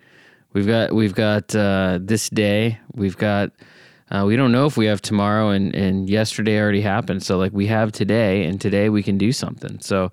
We've 0.58 0.66
got 0.66 0.92
we've 0.92 1.14
got 1.14 1.56
uh, 1.56 2.00
this 2.02 2.32
day. 2.32 2.80
We've 2.92 3.16
got 3.16 3.52
uh, 4.10 4.24
we 4.26 4.36
don't 4.36 4.52
know 4.52 4.66
if 4.66 4.76
we 4.76 4.88
have 4.88 5.04
tomorrow, 5.04 5.52
and 5.52 5.76
and 5.76 6.10
yesterday 6.10 6.60
already 6.60 6.82
happened. 6.82 7.22
So 7.22 7.38
like 7.38 7.52
we 7.52 7.68
have 7.68 7.92
today, 7.92 8.44
and 8.46 8.60
today 8.60 8.90
we 8.90 9.04
can 9.04 9.20
do 9.20 9.32
something. 9.32 9.80
So 9.82 10.12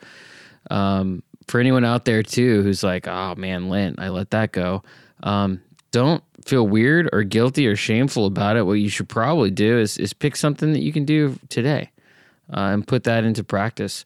um, 0.71 1.23
for 1.49 1.61
anyone 1.61 1.87
out 1.87 2.05
there 2.05 2.23
too 2.23 2.63
who's 2.63 2.83
like, 2.83 3.09
oh 3.09 3.35
man, 3.37 3.71
Lent, 3.71 3.99
I 3.99 4.11
let 4.11 4.33
that 4.33 4.53
go. 4.53 4.83
Um, 5.23 5.63
don't 5.93 6.23
feel 6.45 6.69
weird 6.69 7.09
or 7.15 7.23
guilty 7.23 7.67
or 7.67 7.75
shameful 7.75 8.27
about 8.27 8.59
it. 8.59 8.67
What 8.67 8.75
you 8.75 8.91
should 8.91 9.09
probably 9.09 9.51
do 9.51 9.79
is 9.79 9.97
is 9.97 10.13
pick 10.13 10.37
something 10.37 10.75
that 10.75 10.83
you 10.83 10.93
can 10.93 11.07
do 11.07 11.39
today 11.49 11.91
uh, 12.53 12.69
and 12.75 12.87
put 12.87 13.05
that 13.05 13.25
into 13.25 13.43
practice. 13.43 14.05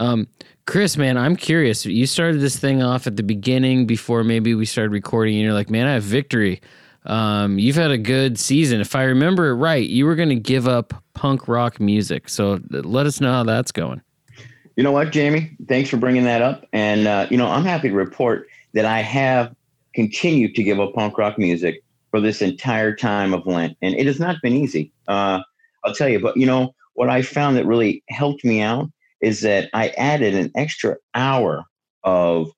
Um, 0.00 0.26
Chris, 0.66 0.96
man, 0.96 1.16
I'm 1.16 1.36
curious. 1.36 1.84
You 1.86 2.06
started 2.06 2.40
this 2.40 2.58
thing 2.58 2.82
off 2.82 3.06
at 3.06 3.16
the 3.16 3.22
beginning 3.22 3.86
before 3.86 4.24
maybe 4.24 4.54
we 4.54 4.64
started 4.64 4.90
recording, 4.90 5.34
and 5.34 5.44
you're 5.44 5.52
like, 5.52 5.70
man, 5.70 5.86
I 5.86 5.92
have 5.92 6.02
victory. 6.02 6.60
Um, 7.06 7.58
you've 7.58 7.76
had 7.76 7.90
a 7.90 7.98
good 7.98 8.38
season. 8.38 8.80
If 8.80 8.94
I 8.94 9.04
remember 9.04 9.50
it 9.50 9.54
right, 9.54 9.88
you 9.88 10.06
were 10.06 10.14
going 10.14 10.28
to 10.30 10.36
give 10.36 10.66
up 10.66 10.94
punk 11.14 11.48
rock 11.48 11.80
music. 11.80 12.28
So 12.28 12.60
let 12.70 13.06
us 13.06 13.20
know 13.20 13.30
how 13.30 13.44
that's 13.44 13.72
going. 13.72 14.00
You 14.76 14.84
know 14.84 14.92
what, 14.92 15.12
Jamie? 15.12 15.56
Thanks 15.68 15.90
for 15.90 15.96
bringing 15.96 16.24
that 16.24 16.40
up. 16.40 16.66
And, 16.72 17.06
uh, 17.06 17.26
you 17.30 17.36
know, 17.36 17.48
I'm 17.48 17.64
happy 17.64 17.88
to 17.88 17.94
report 17.94 18.48
that 18.72 18.84
I 18.84 19.00
have 19.00 19.54
continued 19.94 20.54
to 20.54 20.62
give 20.62 20.78
up 20.78 20.94
punk 20.94 21.18
rock 21.18 21.38
music 21.38 21.82
for 22.10 22.20
this 22.20 22.40
entire 22.40 22.94
time 22.94 23.34
of 23.34 23.46
Lent. 23.46 23.76
And 23.82 23.94
it 23.94 24.06
has 24.06 24.20
not 24.20 24.36
been 24.42 24.54
easy. 24.54 24.92
Uh, 25.08 25.40
I'll 25.84 25.94
tell 25.94 26.08
you, 26.08 26.20
but, 26.20 26.36
you 26.36 26.46
know, 26.46 26.74
what 26.94 27.08
I 27.08 27.22
found 27.22 27.56
that 27.56 27.66
really 27.66 28.02
helped 28.08 28.44
me 28.44 28.60
out 28.60 28.90
is 29.20 29.42
that 29.42 29.68
I 29.72 29.88
added 29.90 30.34
an 30.34 30.50
extra 30.56 30.96
hour 31.14 31.64
of 32.04 32.50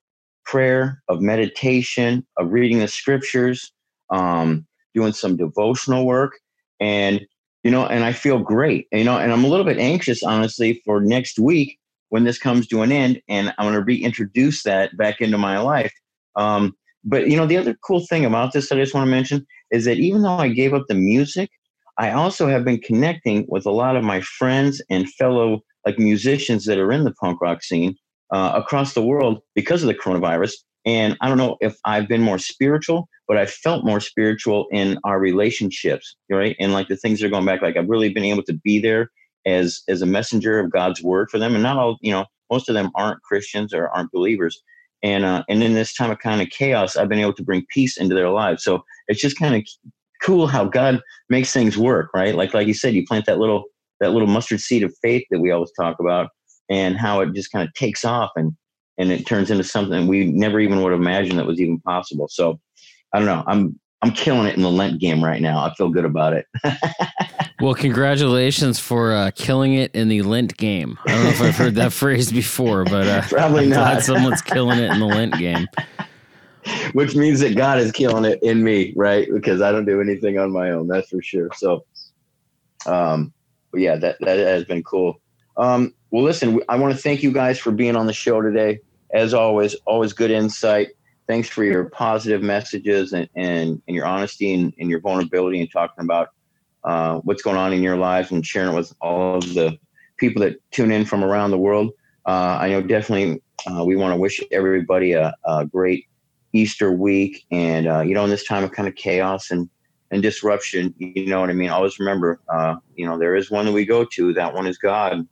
prayer, 0.45 1.01
of 1.07 1.21
meditation, 1.21 2.25
of 2.37 2.51
reading 2.51 2.79
the 2.79 2.87
scriptures, 2.87 3.71
um, 4.09 4.65
doing 4.93 5.13
some 5.13 5.37
devotional 5.37 6.05
work, 6.05 6.33
and 6.79 7.25
you 7.63 7.71
know, 7.71 7.85
and 7.85 8.03
I 8.03 8.11
feel 8.11 8.39
great. 8.39 8.87
You 8.91 9.03
know, 9.03 9.17
and 9.17 9.31
I'm 9.31 9.43
a 9.43 9.47
little 9.47 9.65
bit 9.65 9.77
anxious, 9.77 10.23
honestly, 10.23 10.81
for 10.85 11.01
next 11.01 11.39
week 11.39 11.77
when 12.09 12.25
this 12.25 12.37
comes 12.37 12.67
to 12.67 12.81
an 12.81 12.91
end, 12.91 13.21
and 13.27 13.53
I'm 13.57 13.65
going 13.65 13.73
to 13.73 13.81
reintroduce 13.81 14.63
that 14.63 14.95
back 14.97 15.21
into 15.21 15.37
my 15.37 15.59
life. 15.59 15.93
Um, 16.35 16.75
but 17.03 17.29
you 17.29 17.35
know, 17.35 17.45
the 17.45 17.57
other 17.57 17.75
cool 17.85 18.05
thing 18.05 18.25
about 18.25 18.53
this 18.53 18.69
that 18.69 18.77
I 18.77 18.81
just 18.81 18.93
want 18.93 19.07
to 19.07 19.11
mention 19.11 19.45
is 19.71 19.85
that 19.85 19.97
even 19.97 20.21
though 20.21 20.37
I 20.37 20.49
gave 20.49 20.73
up 20.73 20.85
the 20.87 20.95
music, 20.95 21.49
I 21.97 22.11
also 22.11 22.47
have 22.47 22.65
been 22.65 22.79
connecting 22.79 23.45
with 23.47 23.65
a 23.65 23.71
lot 23.71 23.95
of 23.95 24.03
my 24.03 24.21
friends 24.21 24.81
and 24.89 25.09
fellow 25.13 25.61
like 25.85 25.99
musicians 25.99 26.65
that 26.65 26.79
are 26.79 26.91
in 26.91 27.03
the 27.03 27.13
punk 27.13 27.41
rock 27.41 27.63
scene 27.63 27.95
uh, 28.31 28.53
across 28.55 28.93
the 28.93 29.03
world 29.03 29.41
because 29.53 29.83
of 29.83 29.87
the 29.87 29.93
coronavirus. 29.93 30.53
And 30.85 31.17
I 31.21 31.27
don't 31.27 31.37
know 31.37 31.57
if 31.61 31.77
I've 31.85 32.07
been 32.07 32.21
more 32.21 32.39
spiritual, 32.39 33.07
but 33.27 33.37
I 33.37 33.45
felt 33.45 33.85
more 33.85 33.99
spiritual 33.99 34.67
in 34.71 34.97
our 35.03 35.19
relationships, 35.19 36.15
right? 36.29 36.55
And 36.59 36.73
like 36.73 36.87
the 36.87 36.97
things 36.97 37.19
that 37.19 37.27
are 37.27 37.29
going 37.29 37.45
back, 37.45 37.61
like 37.61 37.77
I've 37.77 37.89
really 37.89 38.13
been 38.13 38.25
able 38.25 38.43
to 38.43 38.53
be 38.53 38.79
there 38.79 39.09
as 39.45 39.81
as 39.87 40.01
a 40.01 40.05
messenger 40.05 40.59
of 40.59 40.71
God's 40.71 41.01
word 41.01 41.29
for 41.29 41.37
them. 41.37 41.53
And 41.53 41.63
not 41.63 41.77
all, 41.77 41.97
you 42.01 42.11
know, 42.11 42.25
most 42.51 42.69
of 42.69 42.75
them 42.75 42.91
aren't 42.95 43.21
Christians 43.21 43.73
or 43.73 43.89
aren't 43.89 44.11
believers. 44.11 44.61
And 45.03 45.25
uh, 45.25 45.43
and 45.47 45.63
in 45.63 45.73
this 45.73 45.93
time 45.93 46.11
of 46.11 46.19
kind 46.19 46.41
of 46.41 46.49
chaos, 46.49 46.95
I've 46.97 47.09
been 47.09 47.19
able 47.19 47.33
to 47.33 47.43
bring 47.43 47.65
peace 47.73 47.97
into 47.97 48.15
their 48.15 48.29
lives. 48.29 48.63
So 48.63 48.83
it's 49.07 49.21
just 49.21 49.37
kind 49.37 49.55
of 49.55 49.91
cool 50.23 50.47
how 50.47 50.65
God 50.65 51.01
makes 51.29 51.51
things 51.51 51.77
work, 51.77 52.09
right? 52.13 52.35
Like 52.35 52.53
like 52.53 52.67
you 52.67 52.73
said, 52.73 52.93
you 52.93 53.05
plant 53.05 53.25
that 53.25 53.39
little 53.39 53.65
that 53.99 54.11
little 54.11 54.27
mustard 54.27 54.59
seed 54.59 54.83
of 54.83 54.93
faith 55.01 55.23
that 55.31 55.39
we 55.39 55.51
always 55.51 55.71
talk 55.79 55.97
about 55.99 56.29
and 56.69 56.97
how 56.97 57.21
it 57.21 57.33
just 57.33 57.51
kind 57.51 57.67
of 57.67 57.73
takes 57.73 58.03
off 58.03 58.31
and 58.35 58.53
and 58.97 59.11
it 59.11 59.25
turns 59.25 59.49
into 59.49 59.63
something 59.63 60.07
we 60.07 60.25
never 60.25 60.59
even 60.59 60.81
would 60.81 60.91
have 60.91 61.01
imagined 61.01 61.39
that 61.39 61.45
was 61.45 61.59
even 61.59 61.79
possible. 61.81 62.27
So 62.29 62.59
i 63.13 63.19
don't 63.19 63.27
know. 63.27 63.43
I'm 63.47 63.79
i'm 64.01 64.11
killing 64.11 64.47
it 64.47 64.55
in 64.55 64.63
the 64.63 64.71
lent 64.71 64.99
game 64.99 65.23
right 65.23 65.41
now. 65.41 65.63
I 65.63 65.73
feel 65.75 65.89
good 65.89 66.05
about 66.05 66.33
it. 66.33 66.45
Well 67.61 67.75
congratulations 67.75 68.77
for 68.77 69.13
uh, 69.13 69.31
killing 69.35 69.75
it 69.75 69.95
in 69.95 70.09
the 70.09 70.21
lent 70.23 70.57
game. 70.57 70.97
I 71.07 71.11
don't 71.11 71.23
know 71.23 71.29
if 71.29 71.41
i've 71.41 71.55
heard 71.55 71.75
that 71.75 71.93
phrase 72.01 72.29
before 72.29 72.83
but 72.83 73.07
uh, 73.07 73.21
probably 73.21 73.67
not. 73.67 74.03
someone's 74.03 74.41
killing 74.41 74.79
it 74.79 74.91
in 74.91 74.99
the 74.99 75.05
lent 75.05 75.37
game 75.37 75.69
which 76.93 77.15
means 77.15 77.39
that 77.39 77.55
god 77.55 77.79
is 77.79 77.91
killing 77.91 78.25
it 78.25 78.41
in 78.41 78.63
me 78.63 78.93
right 78.95 79.27
because 79.33 79.61
i 79.61 79.71
don't 79.71 79.85
do 79.85 80.01
anything 80.01 80.37
on 80.37 80.51
my 80.51 80.71
own 80.71 80.87
that's 80.87 81.09
for 81.09 81.21
sure 81.21 81.49
so 81.55 81.85
um 82.85 83.33
yeah, 83.75 83.95
that 83.95 84.17
that 84.21 84.37
has 84.39 84.65
been 84.65 84.83
cool. 84.83 85.19
Um, 85.57 85.93
well, 86.11 86.23
listen, 86.23 86.61
I 86.69 86.77
want 86.77 86.95
to 86.95 87.01
thank 87.01 87.23
you 87.23 87.31
guys 87.31 87.59
for 87.59 87.71
being 87.71 87.95
on 87.95 88.07
the 88.07 88.13
show 88.13 88.41
today. 88.41 88.79
As 89.13 89.33
always, 89.33 89.75
always 89.85 90.13
good 90.13 90.31
insight. 90.31 90.89
thanks 91.27 91.47
for 91.47 91.63
your 91.63 91.85
positive 91.85 92.41
messages 92.41 93.13
and, 93.13 93.29
and, 93.35 93.81
and 93.87 93.95
your 93.95 94.05
honesty 94.05 94.53
and, 94.53 94.73
and 94.79 94.89
your 94.89 94.99
vulnerability 94.99 95.61
and 95.61 95.71
talking 95.71 96.03
about 96.03 96.29
uh, 96.83 97.19
what's 97.19 97.41
going 97.41 97.55
on 97.55 97.71
in 97.71 97.81
your 97.81 97.95
lives 97.95 98.31
and 98.31 98.45
sharing 98.45 98.73
it 98.73 98.75
with 98.75 98.93
all 98.99 99.37
of 99.37 99.53
the 99.53 99.77
people 100.17 100.41
that 100.41 100.57
tune 100.71 100.91
in 100.91 101.05
from 101.05 101.23
around 101.23 101.51
the 101.51 101.57
world. 101.57 101.91
Uh, 102.25 102.57
I 102.59 102.69
know 102.69 102.81
definitely 102.81 103.41
uh, 103.67 103.85
we 103.85 103.95
want 103.95 104.13
to 104.13 104.17
wish 104.17 104.41
everybody 104.51 105.13
a, 105.13 105.33
a, 105.45 105.65
great 105.65 106.07
Easter 106.53 106.91
week 106.91 107.45
and, 107.51 107.87
uh, 107.87 108.01
you 108.01 108.13
know, 108.13 108.23
in 108.23 108.29
this 108.29 108.45
time 108.45 108.63
of 108.63 108.71
kind 108.71 108.87
of 108.87 108.95
chaos 108.95 109.51
and, 109.51 109.69
and 110.11 110.21
disruption, 110.21 110.93
you 110.97 111.25
know 111.25 111.41
what 111.41 111.49
I 111.49 111.53
mean? 111.53 111.69
Always 111.69 111.99
remember, 111.99 112.39
uh, 112.47 112.75
you 112.95 113.05
know, 113.05 113.17
there 113.17 113.35
is 113.35 113.51
one 113.51 113.65
that 113.65 113.71
we 113.71 113.85
go 113.85 114.05
to. 114.13 114.33
That 114.33 114.53
one 114.53 114.67
is 114.67 114.77
God. 114.77 115.27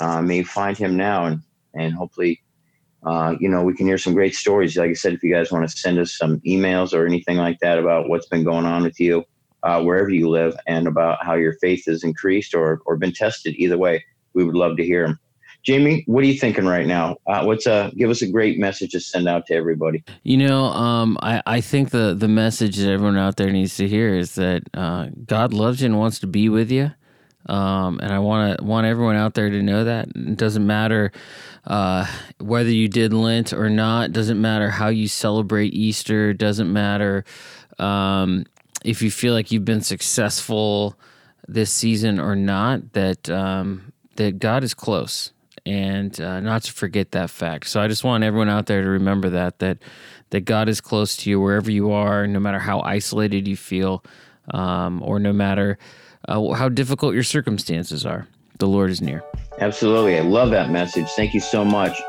Uh, 0.00 0.20
may 0.20 0.42
find 0.42 0.76
him 0.76 0.96
now 0.96 1.26
and, 1.26 1.40
and 1.74 1.94
hopefully 1.94 2.40
uh, 3.06 3.34
you 3.38 3.48
know, 3.48 3.62
we 3.62 3.74
can 3.74 3.86
hear 3.86 3.98
some 3.98 4.14
great 4.14 4.34
stories. 4.34 4.76
Like 4.76 4.90
I 4.90 4.94
said, 4.94 5.12
if 5.12 5.22
you 5.22 5.32
guys 5.32 5.52
want 5.52 5.68
to 5.68 5.76
send 5.76 5.98
us 5.98 6.16
some 6.16 6.40
emails 6.40 6.94
or 6.94 7.06
anything 7.06 7.36
like 7.36 7.58
that 7.60 7.78
about 7.78 8.08
what's 8.08 8.26
been 8.26 8.44
going 8.44 8.64
on 8.64 8.82
with 8.82 8.98
you, 8.98 9.24
uh, 9.62 9.82
wherever 9.82 10.10
you 10.10 10.28
live, 10.28 10.56
and 10.66 10.86
about 10.86 11.24
how 11.24 11.34
your 11.34 11.54
faith 11.60 11.84
has 11.86 12.02
increased 12.02 12.54
or, 12.54 12.80
or 12.86 12.96
been 12.96 13.12
tested, 13.12 13.54
either 13.56 13.76
way, 13.76 14.02
we 14.34 14.44
would 14.44 14.56
love 14.56 14.76
to 14.78 14.84
hear 14.84 15.06
them. 15.06 15.18
Jamie, 15.64 16.04
what 16.06 16.22
are 16.22 16.26
you 16.26 16.38
thinking 16.38 16.66
right 16.66 16.86
now? 16.86 17.16
Uh, 17.26 17.44
what's 17.44 17.66
a 17.66 17.90
give 17.96 18.10
us 18.10 18.20
a 18.22 18.30
great 18.30 18.58
message 18.58 18.92
to 18.92 19.00
send 19.00 19.26
out 19.26 19.46
to 19.46 19.54
everybody? 19.54 20.04
You 20.22 20.36
know, 20.36 20.64
um, 20.64 21.16
I 21.22 21.42
I 21.46 21.60
think 21.60 21.90
the 21.90 22.14
the 22.14 22.28
message 22.28 22.76
that 22.76 22.90
everyone 22.90 23.16
out 23.16 23.36
there 23.36 23.50
needs 23.50 23.76
to 23.78 23.88
hear 23.88 24.14
is 24.14 24.34
that 24.34 24.62
uh, 24.74 25.08
God 25.26 25.54
loves 25.54 25.80
you 25.80 25.86
and 25.86 25.98
wants 25.98 26.18
to 26.20 26.26
be 26.26 26.48
with 26.48 26.70
you. 26.70 26.92
Um, 27.46 28.00
and 28.02 28.12
I 28.12 28.18
want 28.20 28.58
to 28.58 28.64
want 28.64 28.86
everyone 28.86 29.16
out 29.16 29.34
there 29.34 29.50
to 29.50 29.62
know 29.62 29.84
that 29.84 30.08
it 30.14 30.36
doesn't 30.36 30.66
matter 30.66 31.12
uh, 31.66 32.06
whether 32.38 32.70
you 32.70 32.88
did 32.88 33.12
Lent 33.12 33.52
or 33.52 33.68
not. 33.68 34.12
Doesn't 34.12 34.40
matter 34.40 34.70
how 34.70 34.88
you 34.88 35.08
celebrate 35.08 35.74
Easter. 35.74 36.32
Doesn't 36.32 36.72
matter 36.72 37.24
um, 37.78 38.44
if 38.84 39.02
you 39.02 39.10
feel 39.10 39.34
like 39.34 39.50
you've 39.50 39.64
been 39.64 39.82
successful 39.82 40.98
this 41.46 41.70
season 41.70 42.18
or 42.18 42.34
not. 42.34 42.92
That 42.94 43.28
um, 43.28 43.92
that 44.16 44.38
God 44.38 44.64
is 44.64 44.72
close, 44.72 45.32
and 45.66 46.20
uh, 46.20 46.40
not 46.40 46.62
to 46.64 46.72
forget 46.72 47.12
that 47.12 47.30
fact. 47.30 47.68
So 47.68 47.80
I 47.80 47.88
just 47.88 48.04
want 48.04 48.24
everyone 48.24 48.48
out 48.48 48.66
there 48.66 48.82
to 48.82 48.88
remember 48.88 49.30
that 49.30 49.58
that 49.60 49.78
that 50.30 50.40
God 50.40 50.68
is 50.68 50.80
close 50.80 51.16
to 51.18 51.30
you 51.30 51.40
wherever 51.40 51.70
you 51.70 51.92
are, 51.92 52.26
no 52.26 52.40
matter 52.40 52.58
how 52.58 52.80
isolated 52.80 53.46
you 53.46 53.56
feel, 53.56 54.04
um, 54.52 55.02
or 55.02 55.18
no 55.18 55.32
matter 55.32 55.78
uh, 56.28 56.52
how 56.52 56.68
difficult 56.68 57.14
your 57.14 57.22
circumstances 57.22 58.04
are. 58.04 58.26
The 58.58 58.66
Lord 58.66 58.90
is 58.90 59.00
near. 59.00 59.22
Absolutely. 59.58 60.16
I 60.16 60.22
love 60.22 60.50
that 60.50 60.70
message. 60.70 61.08
Thank 61.10 61.34
you 61.34 61.40
so 61.40 61.64
much. 61.64 62.00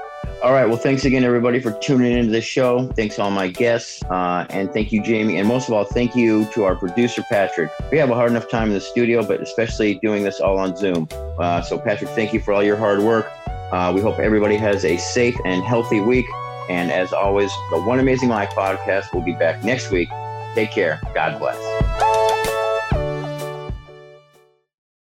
All 0.44 0.52
right. 0.52 0.66
Well, 0.66 0.78
thanks 0.78 1.06
again, 1.06 1.24
everybody, 1.24 1.60
for 1.60 1.72
tuning 1.80 2.18
into 2.18 2.32
the 2.32 2.42
show. 2.42 2.88
Thanks 2.94 3.16
to 3.16 3.24
all 3.24 3.32
my 3.32 3.48
guests. 3.48 4.04
Uh, 4.04 4.46
and 4.50 4.72
thank 4.72 4.92
you, 4.92 5.02
Jamie. 5.02 5.38
And 5.38 5.48
most 5.48 5.68
of 5.68 5.74
all, 5.74 5.86
thank 5.86 6.16
you 6.16 6.46
to 6.54 6.64
our 6.64 6.76
producer, 6.76 7.24
Patrick. 7.32 7.72
We 7.92 7.98
have 7.98 8.10
a 8.10 8.16
hard 8.16 8.32
enough 8.32 8.50
time 8.50 8.68
in 8.68 8.74
the 8.74 8.82
studio, 8.82 9.26
but 9.26 9.42
especially 9.42 9.96
doing 9.96 10.24
this 10.24 10.40
all 10.40 10.58
on 10.58 10.76
Zoom. 10.76 11.08
Uh, 11.40 11.62
so, 11.62 11.80
Patrick, 11.80 12.12
thank 12.12 12.34
you 12.34 12.40
for 12.40 12.54
all 12.54 12.64
your 12.64 12.78
hard 12.78 13.02
work. 13.02 13.32
Uh, 13.76 13.92
we 13.92 14.00
hope 14.00 14.20
everybody 14.20 14.56
has 14.56 14.86
a 14.86 14.96
safe 14.96 15.38
and 15.44 15.62
healthy 15.62 16.00
week. 16.00 16.26
And 16.70 16.94
as 16.94 17.12
always, 17.12 17.52
the 17.72 17.82
One 17.82 18.00
Amazing 18.00 18.30
Life 18.30 18.52
podcast 18.52 19.14
will 19.14 19.22
be 19.22 19.34
back 19.34 19.66
next 19.66 19.92
week. 19.92 20.08
Take 20.56 20.72
care. 20.72 21.02
God 21.14 21.40
bless. 21.40 22.05